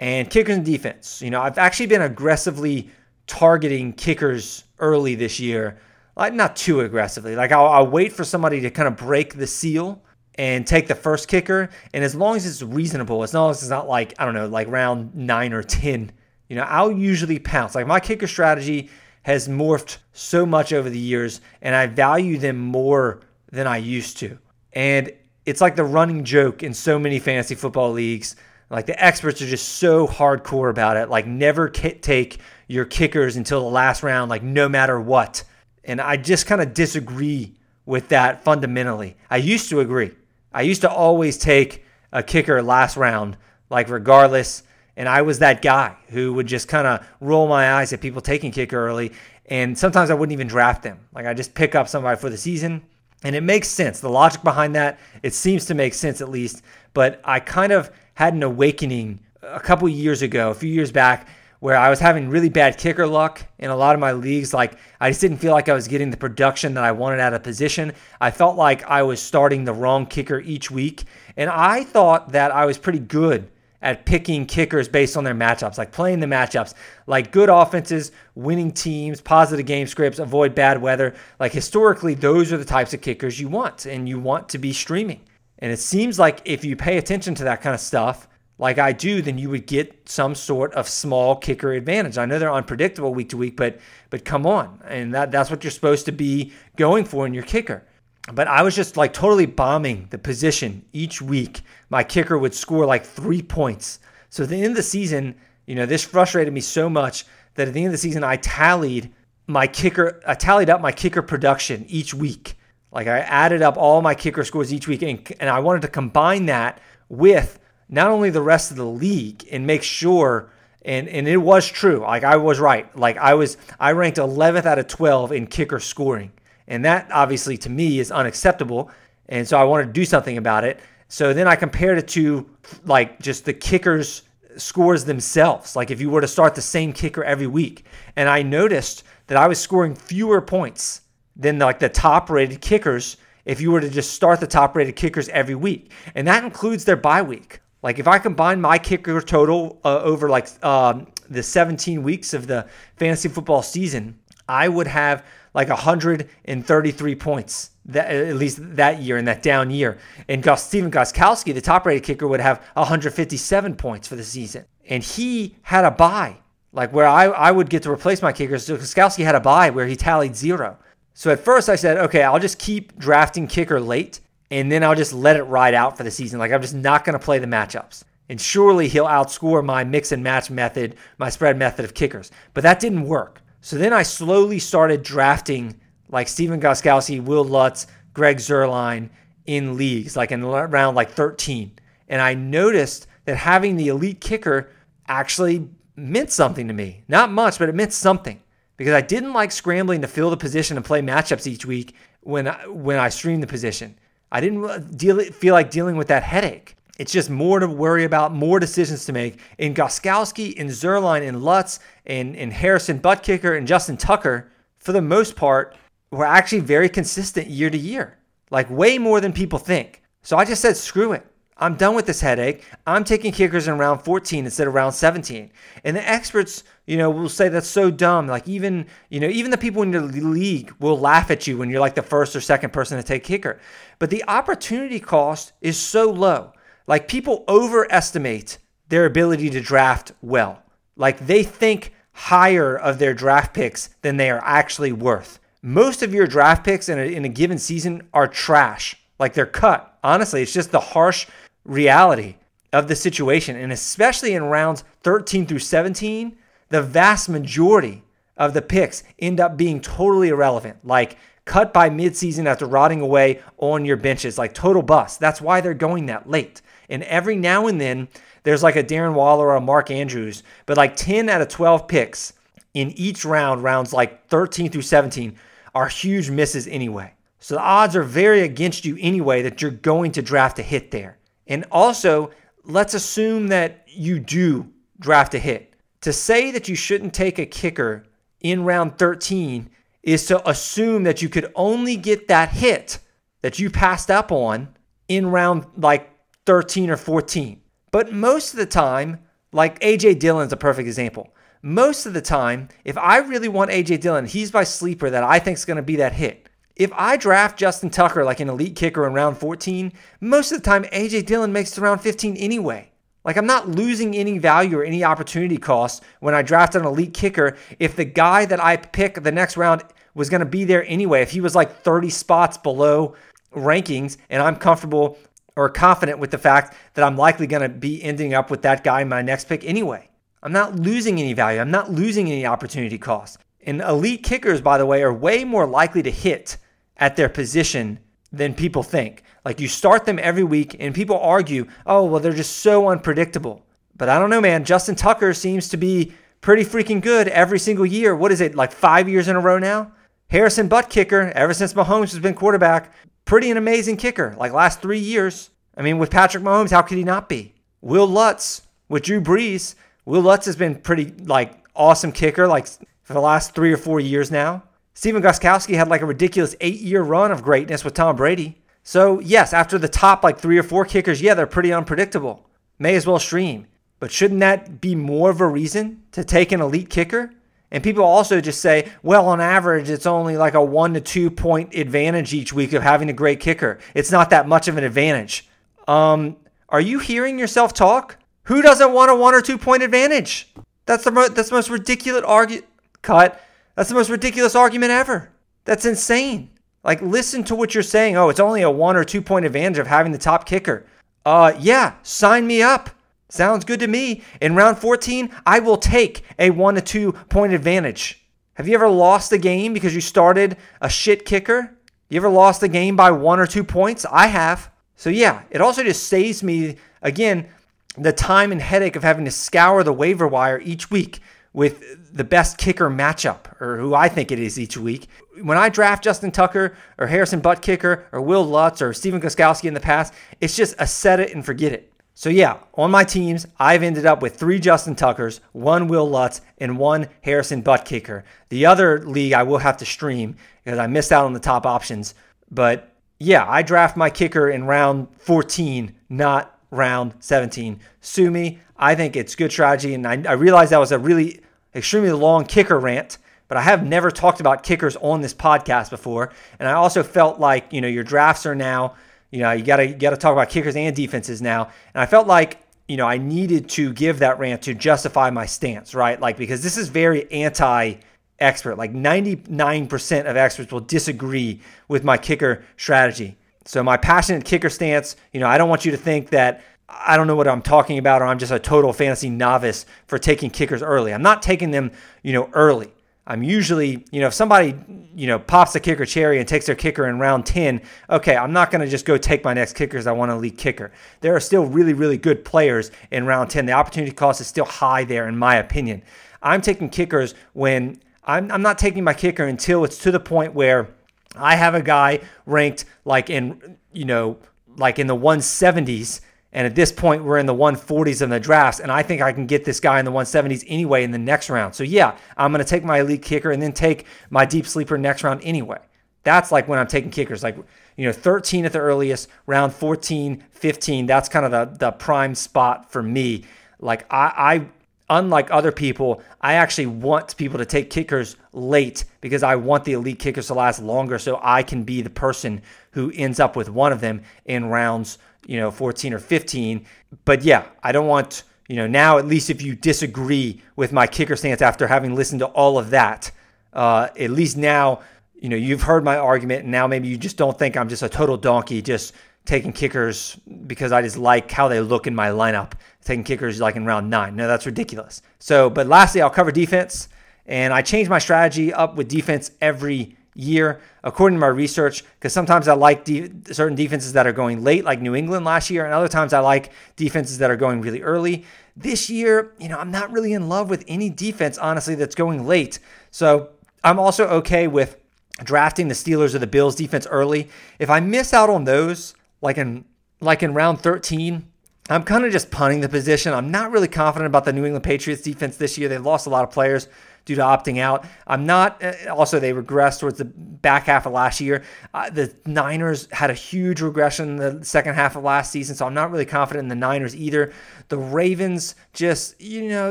[0.00, 1.22] And kickers in defense.
[1.22, 2.90] You know, I've actually been aggressively
[3.26, 5.80] targeting kickers early this year.
[6.16, 7.34] Like not too aggressively.
[7.34, 10.02] Like I'll, I'll wait for somebody to kind of break the seal
[10.38, 11.68] and take the first kicker.
[11.92, 14.46] And as long as it's reasonable, as long as it's not like, I don't know,
[14.46, 16.12] like round nine or 10,
[16.48, 17.74] you know, I'll usually pounce.
[17.74, 18.88] Like my kicker strategy
[19.24, 23.20] has morphed so much over the years, and I value them more
[23.50, 24.38] than I used to.
[24.72, 25.12] And
[25.44, 28.36] it's like the running joke in so many fantasy football leagues.
[28.70, 31.10] Like the experts are just so hardcore about it.
[31.10, 35.42] Like never take your kickers until the last round, like no matter what.
[35.84, 37.54] And I just kind of disagree
[37.86, 39.16] with that fundamentally.
[39.30, 40.12] I used to agree.
[40.52, 43.36] I used to always take a kicker last round,
[43.70, 44.62] like regardless.
[44.96, 48.20] And I was that guy who would just kind of roll my eyes at people
[48.20, 49.12] taking kicker early.
[49.46, 50.98] And sometimes I wouldn't even draft them.
[51.14, 52.82] Like I just pick up somebody for the season.
[53.24, 54.00] And it makes sense.
[54.00, 56.62] The logic behind that, it seems to make sense at least.
[56.94, 61.28] But I kind of had an awakening a couple years ago, a few years back,
[61.60, 64.54] where I was having really bad kicker luck in a lot of my leagues.
[64.54, 67.34] Like I just didn't feel like I was getting the production that I wanted out
[67.34, 67.92] of position.
[68.20, 71.04] I felt like I was starting the wrong kicker each week.
[71.36, 73.48] And I thought that I was pretty good
[73.80, 76.74] at picking kickers based on their matchups, like playing the matchups,
[77.06, 81.14] like good offenses, winning teams, positive game scripts, avoid bad weather.
[81.38, 84.72] Like historically, those are the types of kickers you want and you want to be
[84.72, 85.20] streaming.
[85.60, 88.28] And it seems like if you pay attention to that kind of stuff,
[88.58, 92.18] like I do, then you would get some sort of small kicker advantage.
[92.18, 93.78] I know they're unpredictable week to week, but
[94.10, 97.44] but come on, and that that's what you're supposed to be going for in your
[97.44, 97.84] kicker.
[98.32, 101.62] But I was just like totally bombing the position each week.
[101.88, 104.00] My kicker would score like three points.
[104.28, 105.34] So at the end of the season,
[105.66, 108.36] you know, this frustrated me so much that at the end of the season, I
[108.36, 109.12] tallied
[109.46, 112.58] my kicker, I tallied up my kicker production each week.
[112.92, 115.88] Like I added up all my kicker scores each week, and, and I wanted to
[115.88, 120.50] combine that with not only the rest of the league and make sure
[120.82, 122.94] and and it was true like i was right.
[122.96, 126.32] Like i was i ranked 11th out of 12 in kicker scoring.
[126.66, 128.90] And that obviously to me is unacceptable.
[129.28, 130.80] And so i wanted to do something about it.
[131.08, 132.48] So then i compared it to
[132.84, 134.22] like just the kickers
[134.56, 135.76] scores themselves.
[135.76, 137.84] Like if you were to start the same kicker every week.
[138.16, 141.02] And i noticed that i was scoring fewer points
[141.36, 144.94] than like the top rated kickers if you were to just start the top rated
[144.94, 145.90] kickers every week.
[146.14, 150.28] And that includes their bye week like if I combine my kicker total uh, over
[150.28, 152.66] like um, the 17 weeks of the
[152.96, 154.18] fantasy football season,
[154.48, 155.24] I would have
[155.54, 159.98] like 133 points that at least that year in that down year.
[160.28, 164.64] And Gus, Stephen Gostkowski, the top rated kicker, would have 157 points for the season.
[164.88, 166.36] And he had a buy,
[166.72, 168.66] like where I, I would get to replace my kickers.
[168.66, 170.78] So Gostkowski had a buy where he tallied zero.
[171.14, 174.20] So at first I said, okay, I'll just keep drafting kicker late
[174.50, 176.38] and then I'll just let it ride out for the season.
[176.38, 178.04] Like I'm just not going to play the matchups.
[178.28, 182.30] And surely he'll outscore my mix and match method, my spread method of kickers.
[182.52, 183.40] But that didn't work.
[183.60, 185.80] So then I slowly started drafting
[186.10, 189.10] like Stephen Gostkowski, Will Lutz, Greg Zuerlein
[189.46, 191.72] in leagues, like in around like 13.
[192.08, 194.70] And I noticed that having the elite kicker
[195.06, 197.04] actually meant something to me.
[197.08, 198.42] Not much, but it meant something
[198.76, 202.48] because I didn't like scrambling to fill the position and play matchups each week when
[202.48, 203.98] I, when I streamed the position.
[204.30, 206.76] I didn't deal, feel like dealing with that headache.
[206.98, 209.38] It's just more to worry about, more decisions to make.
[209.58, 215.00] In Gostkowski, in Zuerlein, in Lutz, in, in Harrison Buttkicker, and Justin Tucker, for the
[215.00, 215.76] most part,
[216.10, 218.18] were actually very consistent year to year,
[218.50, 220.02] like way more than people think.
[220.22, 221.24] So I just said, screw it.
[221.60, 222.64] I'm done with this headache.
[222.86, 225.50] I'm taking kickers in round 14 instead of round 17.
[225.82, 228.28] And the experts, you know, will say that's so dumb.
[228.28, 231.68] Like even, you know, even the people in your league will laugh at you when
[231.68, 233.58] you're like the first or second person to take kicker.
[233.98, 236.52] But the opportunity cost is so low.
[236.86, 240.62] Like people overestimate their ability to draft well.
[240.96, 245.40] Like they think higher of their draft picks than they are actually worth.
[245.60, 248.96] Most of your draft picks in a, in a given season are trash.
[249.18, 249.98] Like they're cut.
[250.04, 251.26] Honestly, it's just the harsh
[251.68, 252.36] reality
[252.72, 253.56] of the situation.
[253.56, 256.36] And especially in rounds 13 through 17,
[256.70, 258.02] the vast majority
[258.36, 263.40] of the picks end up being totally irrelevant, like cut by midseason after rotting away
[263.58, 265.20] on your benches, like total bust.
[265.20, 266.60] That's why they're going that late.
[266.88, 268.08] And every now and then,
[268.44, 271.88] there's like a Darren Waller or a Mark Andrews, but like 10 out of 12
[271.88, 272.32] picks
[272.74, 275.36] in each round, rounds like 13 through 17,
[275.74, 277.12] are huge misses anyway.
[277.40, 280.90] So the odds are very against you anyway that you're going to draft a hit
[280.90, 281.17] there.
[281.48, 282.30] And also,
[282.64, 284.70] let's assume that you do
[285.00, 285.74] draft a hit.
[286.02, 288.04] To say that you shouldn't take a kicker
[288.40, 289.70] in round 13
[290.02, 292.98] is to assume that you could only get that hit
[293.42, 294.68] that you passed up on
[295.08, 296.10] in round like
[296.46, 297.60] 13 or 14.
[297.90, 299.20] But most of the time,
[299.52, 301.34] like AJ Dillon's a perfect example.
[301.62, 305.38] Most of the time, if I really want AJ Dillon, he's my sleeper that I
[305.38, 306.47] think is going to be that hit.
[306.78, 310.64] If I draft Justin Tucker like an elite kicker in round 14, most of the
[310.64, 312.92] time AJ Dillon makes it to round 15 anyway.
[313.24, 317.14] Like I'm not losing any value or any opportunity cost when I draft an elite
[317.14, 319.82] kicker if the guy that I pick the next round
[320.14, 321.20] was going to be there anyway.
[321.20, 323.16] If he was like 30 spots below
[323.52, 325.18] rankings and I'm comfortable
[325.56, 328.84] or confident with the fact that I'm likely going to be ending up with that
[328.84, 330.08] guy in my next pick anyway.
[330.44, 331.58] I'm not losing any value.
[331.60, 333.38] I'm not losing any opportunity cost.
[333.66, 336.56] And elite kickers, by the way, are way more likely to hit
[336.98, 337.98] at their position
[338.32, 339.22] than people think.
[339.44, 343.64] Like you start them every week, and people argue, oh, well, they're just so unpredictable.
[343.96, 344.64] But I don't know, man.
[344.64, 348.14] Justin Tucker seems to be pretty freaking good every single year.
[348.14, 349.92] What is it, like five years in a row now?
[350.30, 352.92] Harrison Butker, ever since Mahomes has been quarterback,
[353.24, 355.50] pretty an amazing kicker, like last three years.
[355.76, 357.54] I mean, with Patrick Mahomes, how could he not be?
[357.80, 359.74] Will Lutz with Drew Brees.
[360.04, 362.66] Will Lutz has been pretty like awesome kicker, like
[363.02, 364.64] for the last three or four years now.
[364.98, 368.58] Stephen Gostkowski had like a ridiculous eight year run of greatness with Tom Brady.
[368.82, 372.44] So, yes, after the top like three or four kickers, yeah, they're pretty unpredictable.
[372.80, 373.68] May as well stream.
[374.00, 377.30] But shouldn't that be more of a reason to take an elite kicker?
[377.70, 381.30] And people also just say, well, on average, it's only like a one to two
[381.30, 383.78] point advantage each week of having a great kicker.
[383.94, 385.48] It's not that much of an advantage.
[385.86, 386.34] Um,
[386.70, 388.16] are you hearing yourself talk?
[388.46, 390.52] Who doesn't want a one or two point advantage?
[390.86, 392.66] That's the mo- that's the most ridiculous argument.
[393.00, 393.40] Cut.
[393.78, 395.30] That's the most ridiculous argument ever.
[395.64, 396.50] That's insane.
[396.82, 398.16] Like, listen to what you're saying.
[398.16, 400.84] Oh, it's only a one or two point advantage of having the top kicker.
[401.24, 402.90] Uh, yeah, sign me up.
[403.28, 404.24] Sounds good to me.
[404.40, 408.26] In round 14, I will take a one to two point advantage.
[408.54, 411.78] Have you ever lost a game because you started a shit kicker?
[412.08, 414.04] You ever lost a game by one or two points?
[414.10, 414.72] I have.
[414.96, 417.48] So, yeah, it also just saves me, again,
[417.96, 421.20] the time and headache of having to scour the waiver wire each week
[421.52, 425.08] with the best kicker matchup, or who I think it is each week.
[425.42, 429.74] When I draft Justin Tucker or Harrison Butker or Will Lutz or Stephen Gostkowski in
[429.74, 431.92] the past, it's just a set it and forget it.
[432.14, 436.40] So yeah, on my teams, I've ended up with three Justin Tuckers, one Will Lutz,
[436.58, 438.24] and one Harrison Butker.
[438.48, 440.34] The other league I will have to stream
[440.64, 442.14] because I missed out on the top options.
[442.50, 447.78] But yeah, I draft my kicker in round 14, not round 17.
[448.00, 448.58] Sue me.
[448.76, 449.94] I think it's good strategy.
[449.94, 451.40] And I, I realize that was a really
[451.74, 456.32] extremely long kicker rant, but I have never talked about kickers on this podcast before.
[456.58, 458.94] And I also felt like, you know, your drafts are now,
[459.30, 461.70] you know, you gotta you gotta talk about kickers and defenses now.
[461.94, 465.46] And I felt like, you know, I needed to give that rant to justify my
[465.46, 466.20] stance, right?
[466.20, 467.96] Like because this is very anti
[468.38, 468.76] expert.
[468.76, 473.36] Like 99% of experts will disagree with my kicker strategy.
[473.64, 477.16] So my passionate kicker stance, you know, I don't want you to think that I
[477.16, 480.50] don't know what I'm talking about or I'm just a total fantasy novice for taking
[480.50, 481.12] kickers early.
[481.12, 482.92] I'm not taking them, you know, early.
[483.26, 484.74] I'm usually, you know, if somebody,
[485.14, 488.54] you know, pops a kicker cherry and takes their kicker in round 10, okay, I'm
[488.54, 490.06] not going to just go take my next kickers.
[490.06, 490.92] I want a lead kicker.
[491.20, 493.66] There are still really, really good players in round 10.
[493.66, 496.02] The opportunity cost is still high there, in my opinion.
[496.42, 500.54] I'm taking kickers when I'm, I'm not taking my kicker until it's to the point
[500.54, 500.88] where
[501.36, 504.38] I have a guy ranked like in, you know,
[504.78, 506.22] like in the 170s.
[506.52, 508.80] And at this point, we're in the 140s in the drafts.
[508.80, 511.50] And I think I can get this guy in the 170s anyway in the next
[511.50, 511.74] round.
[511.74, 514.96] So, yeah, I'm going to take my elite kicker and then take my deep sleeper
[514.96, 515.78] next round anyway.
[516.24, 517.56] That's like when I'm taking kickers, like,
[517.96, 521.06] you know, 13 at the earliest, round 14, 15.
[521.06, 523.44] That's kind of the, the prime spot for me.
[523.80, 524.66] Like, I, I
[525.10, 529.94] unlike other people, I actually want people to take kickers late because I want the
[529.94, 533.68] elite kickers to last longer so I can be the person who ends up with
[533.68, 535.18] one of them in rounds,
[535.48, 536.86] you know, 14 or 15.
[537.24, 541.06] But yeah, I don't want, you know, now at least if you disagree with my
[541.08, 543.32] kicker stance after having listened to all of that,
[543.72, 545.00] uh, at least now,
[545.34, 548.02] you know, you've heard my argument and now maybe you just don't think I'm just
[548.02, 549.14] a total donkey just
[549.46, 550.36] taking kickers
[550.66, 552.72] because I just like how they look in my lineup,
[553.02, 554.36] taking kickers like in round nine.
[554.36, 555.22] No, that's ridiculous.
[555.38, 557.08] So, but lastly, I'll cover defense.
[557.46, 562.32] And I change my strategy up with defense every year according to my research because
[562.32, 565.84] sometimes I like de- certain defenses that are going late, like New England last year,
[565.84, 568.44] and other times I like defenses that are going really early.
[568.76, 572.46] This year, you know, I'm not really in love with any defense, honestly, that's going
[572.46, 572.78] late.
[573.10, 573.50] So
[573.82, 574.96] I'm also okay with
[575.42, 577.48] drafting the Steelers or the Bills defense early.
[577.78, 579.84] If I miss out on those, like in
[580.20, 581.48] like in round 13,
[581.90, 583.32] I'm kind of just punting the position.
[583.32, 585.88] I'm not really confident about the New England Patriots defense this year.
[585.88, 586.88] They've lost a lot of players
[587.28, 588.06] due to opting out.
[588.26, 591.62] I'm not, uh, also, they regressed towards the back half of last year.
[591.92, 595.86] Uh, the Niners had a huge regression in the second half of last season, so
[595.86, 597.52] I'm not really confident in the Niners either.
[597.88, 599.90] The Ravens just, you know,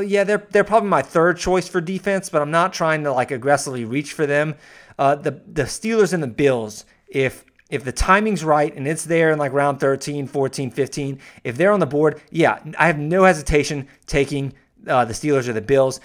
[0.00, 3.30] yeah, they're, they're probably my third choice for defense, but I'm not trying to like
[3.30, 4.56] aggressively reach for them.
[4.98, 9.30] Uh, the, the Steelers and the Bills, if if the timing's right and it's there
[9.30, 13.24] in like round 13, 14, 15, if they're on the board, yeah, I have no
[13.24, 14.54] hesitation taking
[14.86, 16.00] uh, the Steelers or the Bills.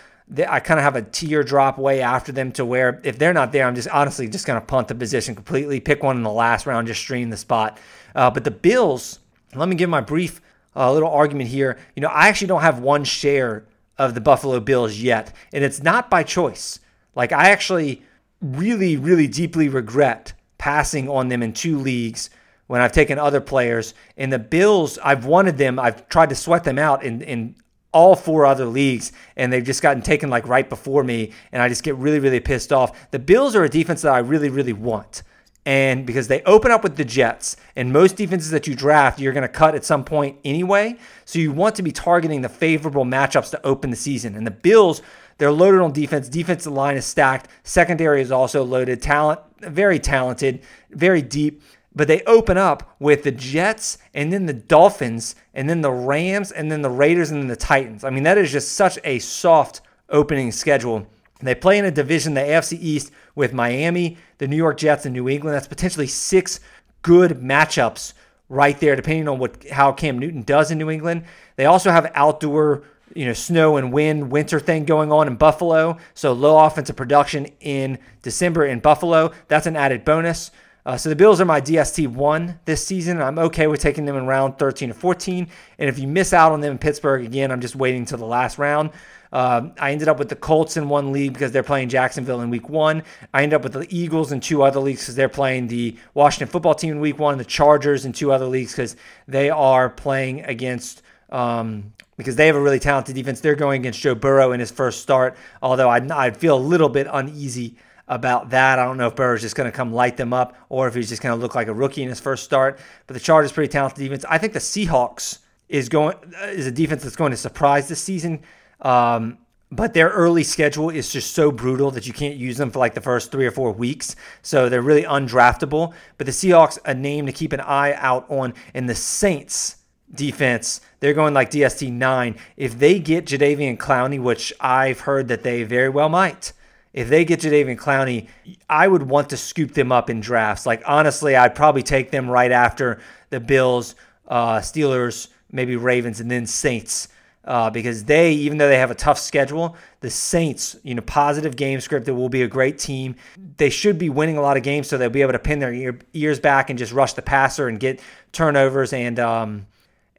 [0.48, 3.52] I kind of have a tier drop way after them to where if they're not
[3.52, 6.32] there, I'm just honestly just going to punt the position completely, pick one in the
[6.32, 7.78] last round, just stream the spot.
[8.16, 9.20] Uh, but the Bills,
[9.54, 10.42] let me give my brief
[10.76, 11.78] uh, little argument here.
[11.96, 13.66] You know, I actually don't have one share
[13.98, 16.80] of the Buffalo Bills yet, and it's not by choice.
[17.16, 18.02] Like, I actually
[18.42, 22.30] really, really deeply regret passing on them in two leagues
[22.68, 23.94] when I've taken other players.
[24.18, 27.56] And the Bills, I've wanted them, I've tried to sweat them out in, in
[27.94, 31.70] all four other leagues, and they've just gotten taken like right before me, and I
[31.70, 33.12] just get really, really pissed off.
[33.12, 35.24] The Bills are a defense that I really, really want.
[35.66, 39.32] And because they open up with the Jets, and most defenses that you draft, you're
[39.32, 40.98] going to cut at some point anyway.
[41.24, 44.36] So you want to be targeting the favorable matchups to open the season.
[44.36, 45.02] And the Bills,
[45.38, 46.28] they're loaded on defense.
[46.28, 47.48] Defensive line is stacked.
[47.64, 49.02] Secondary is also loaded.
[49.02, 51.62] Talent, very talented, very deep
[51.96, 56.52] but they open up with the Jets and then the Dolphins and then the Rams
[56.52, 58.04] and then the Raiders and then the Titans.
[58.04, 61.08] I mean, that is just such a soft opening schedule.
[61.44, 65.14] They play in a division, the AFC East, with Miami, the New York Jets, and
[65.14, 65.56] New England.
[65.56, 66.62] That's potentially six
[67.02, 68.14] good matchups
[68.48, 71.26] right there, depending on what how Cam Newton does in New England.
[71.58, 72.84] They also have outdoor,
[73.14, 75.98] you know, snow and wind, winter thing going on in Buffalo.
[76.14, 79.32] So low offensive production in December in Buffalo.
[79.50, 80.52] That's an added bonus.
[80.86, 83.22] Uh, so the Bills are my DST one this season.
[83.22, 85.48] I'm okay with taking them in round 13 or 14.
[85.80, 88.26] And if you miss out on them in Pittsburgh again, I'm just waiting until the
[88.26, 88.92] last round.
[89.32, 92.50] Uh, I ended up with the Colts in one league because they're playing Jacksonville in
[92.50, 93.02] week one.
[93.34, 96.50] I ended up with the Eagles in two other leagues because they're playing the Washington
[96.50, 98.96] football team in week one, the Chargers in two other leagues because
[99.28, 101.02] they are playing against.
[101.30, 103.40] Um, because they have a really talented defense.
[103.40, 106.90] They're going against Joe Burrow in his first start, although I, I feel a little
[106.90, 107.76] bit uneasy
[108.08, 108.80] about that.
[108.80, 111.10] I don't know if Burrow's just going to come light them up or if he's
[111.10, 112.80] just going to look like a rookie in his first start.
[113.08, 114.26] But the Chargers pretty talented defense.
[114.30, 115.40] I think the Seahawks
[115.70, 118.42] is going is a defense that's going to surprise this season.
[118.82, 119.38] Um,
[119.72, 122.94] but their early schedule is just so brutal that you can't use them for like
[122.94, 124.16] the first three or four weeks.
[124.44, 125.94] So they're really undraftable.
[126.18, 129.78] But the Seahawks, a name to keep an eye out on, and the Saints
[130.14, 132.36] defense, they're going like DST nine.
[132.56, 136.54] If they get Jadeveon Clowney, which I've heard that they very well might
[136.94, 138.28] if they get Jadeveon Clowney,
[138.70, 140.66] I would want to scoop them up in drafts.
[140.66, 143.96] Like honestly, I'd probably take them right after the Bills,
[144.28, 147.10] uh, Steelers, maybe Ravens, and then Saints.
[147.46, 151.58] Uh, because they, even though they have a tough schedule, the Saints, you know, positive
[151.58, 153.16] game script, that will be a great team.
[153.58, 155.74] They should be winning a lot of games, so they'll be able to pin their
[155.74, 158.00] ear, ears back and just rush the passer and get
[158.32, 159.66] turnovers and um,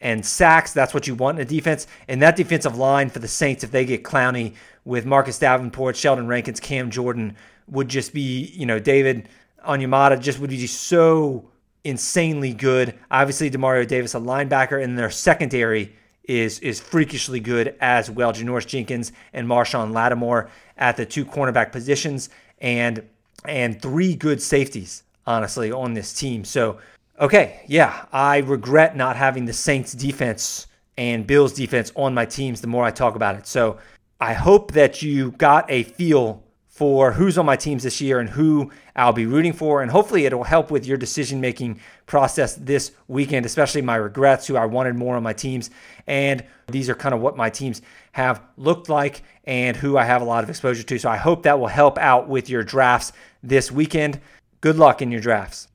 [0.05, 0.73] and sacks.
[0.73, 1.89] That's what you want in a defense.
[2.07, 6.29] And that defensive line for the Saints, if they get Clowney with Marcus Davenport, Sheldon
[6.29, 7.35] Rankins, Cam Jordan
[7.67, 9.29] would just be, you know, David
[9.67, 11.49] Onyemata just would be so
[11.83, 12.95] insanely good.
[13.11, 18.33] Obviously, Demario Davis, a linebacker, and their secondary is is freakishly good as well.
[18.33, 22.29] Janoris Jenkins and Marshon Lattimore at the two cornerback positions,
[22.61, 23.03] and
[23.47, 26.45] and three good safeties, honestly, on this team.
[26.45, 26.79] So,
[27.21, 32.61] okay, yeah, I regret not having the Saints defense and Bills defense on my teams
[32.61, 33.47] the more I talk about it.
[33.47, 33.79] So
[34.21, 36.43] I hope that you got a feel
[36.75, 39.83] for who's on my teams this year and who I'll be rooting for.
[39.83, 44.57] And hopefully, it'll help with your decision making process this weekend, especially my regrets, who
[44.57, 45.71] I wanted more on my teams.
[46.09, 47.81] And these are kind of what my teams
[48.11, 50.99] have looked like and who I have a lot of exposure to.
[50.99, 54.21] So I hope that will help out with your drafts this weekend.
[54.61, 55.69] Good luck in your drafts.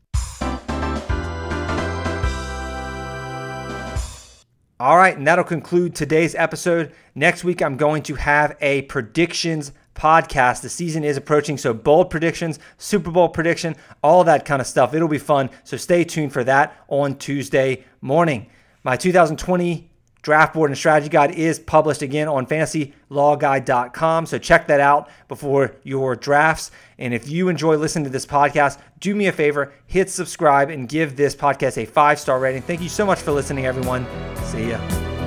[4.82, 6.94] All right, and that'll conclude today's episode.
[7.14, 10.62] Next week, I'm going to have a predictions podcast.
[10.62, 14.94] The season is approaching, so bold predictions, Super Bowl prediction, all that kind of stuff.
[14.94, 15.50] It'll be fun.
[15.66, 18.50] So stay tuned for that on Tuesday morning.
[18.86, 19.89] My 2020
[20.22, 24.26] draft board and strategy guide is published again on fantasylawguide.com.
[24.26, 26.72] So check that out before your drafts.
[26.98, 30.88] And if you enjoy listening to this podcast, do me a favor, hit subscribe and
[30.88, 32.62] give this podcast a five star rating.
[32.62, 34.06] Thank you so much for listening, everyone.
[34.46, 35.19] See ya.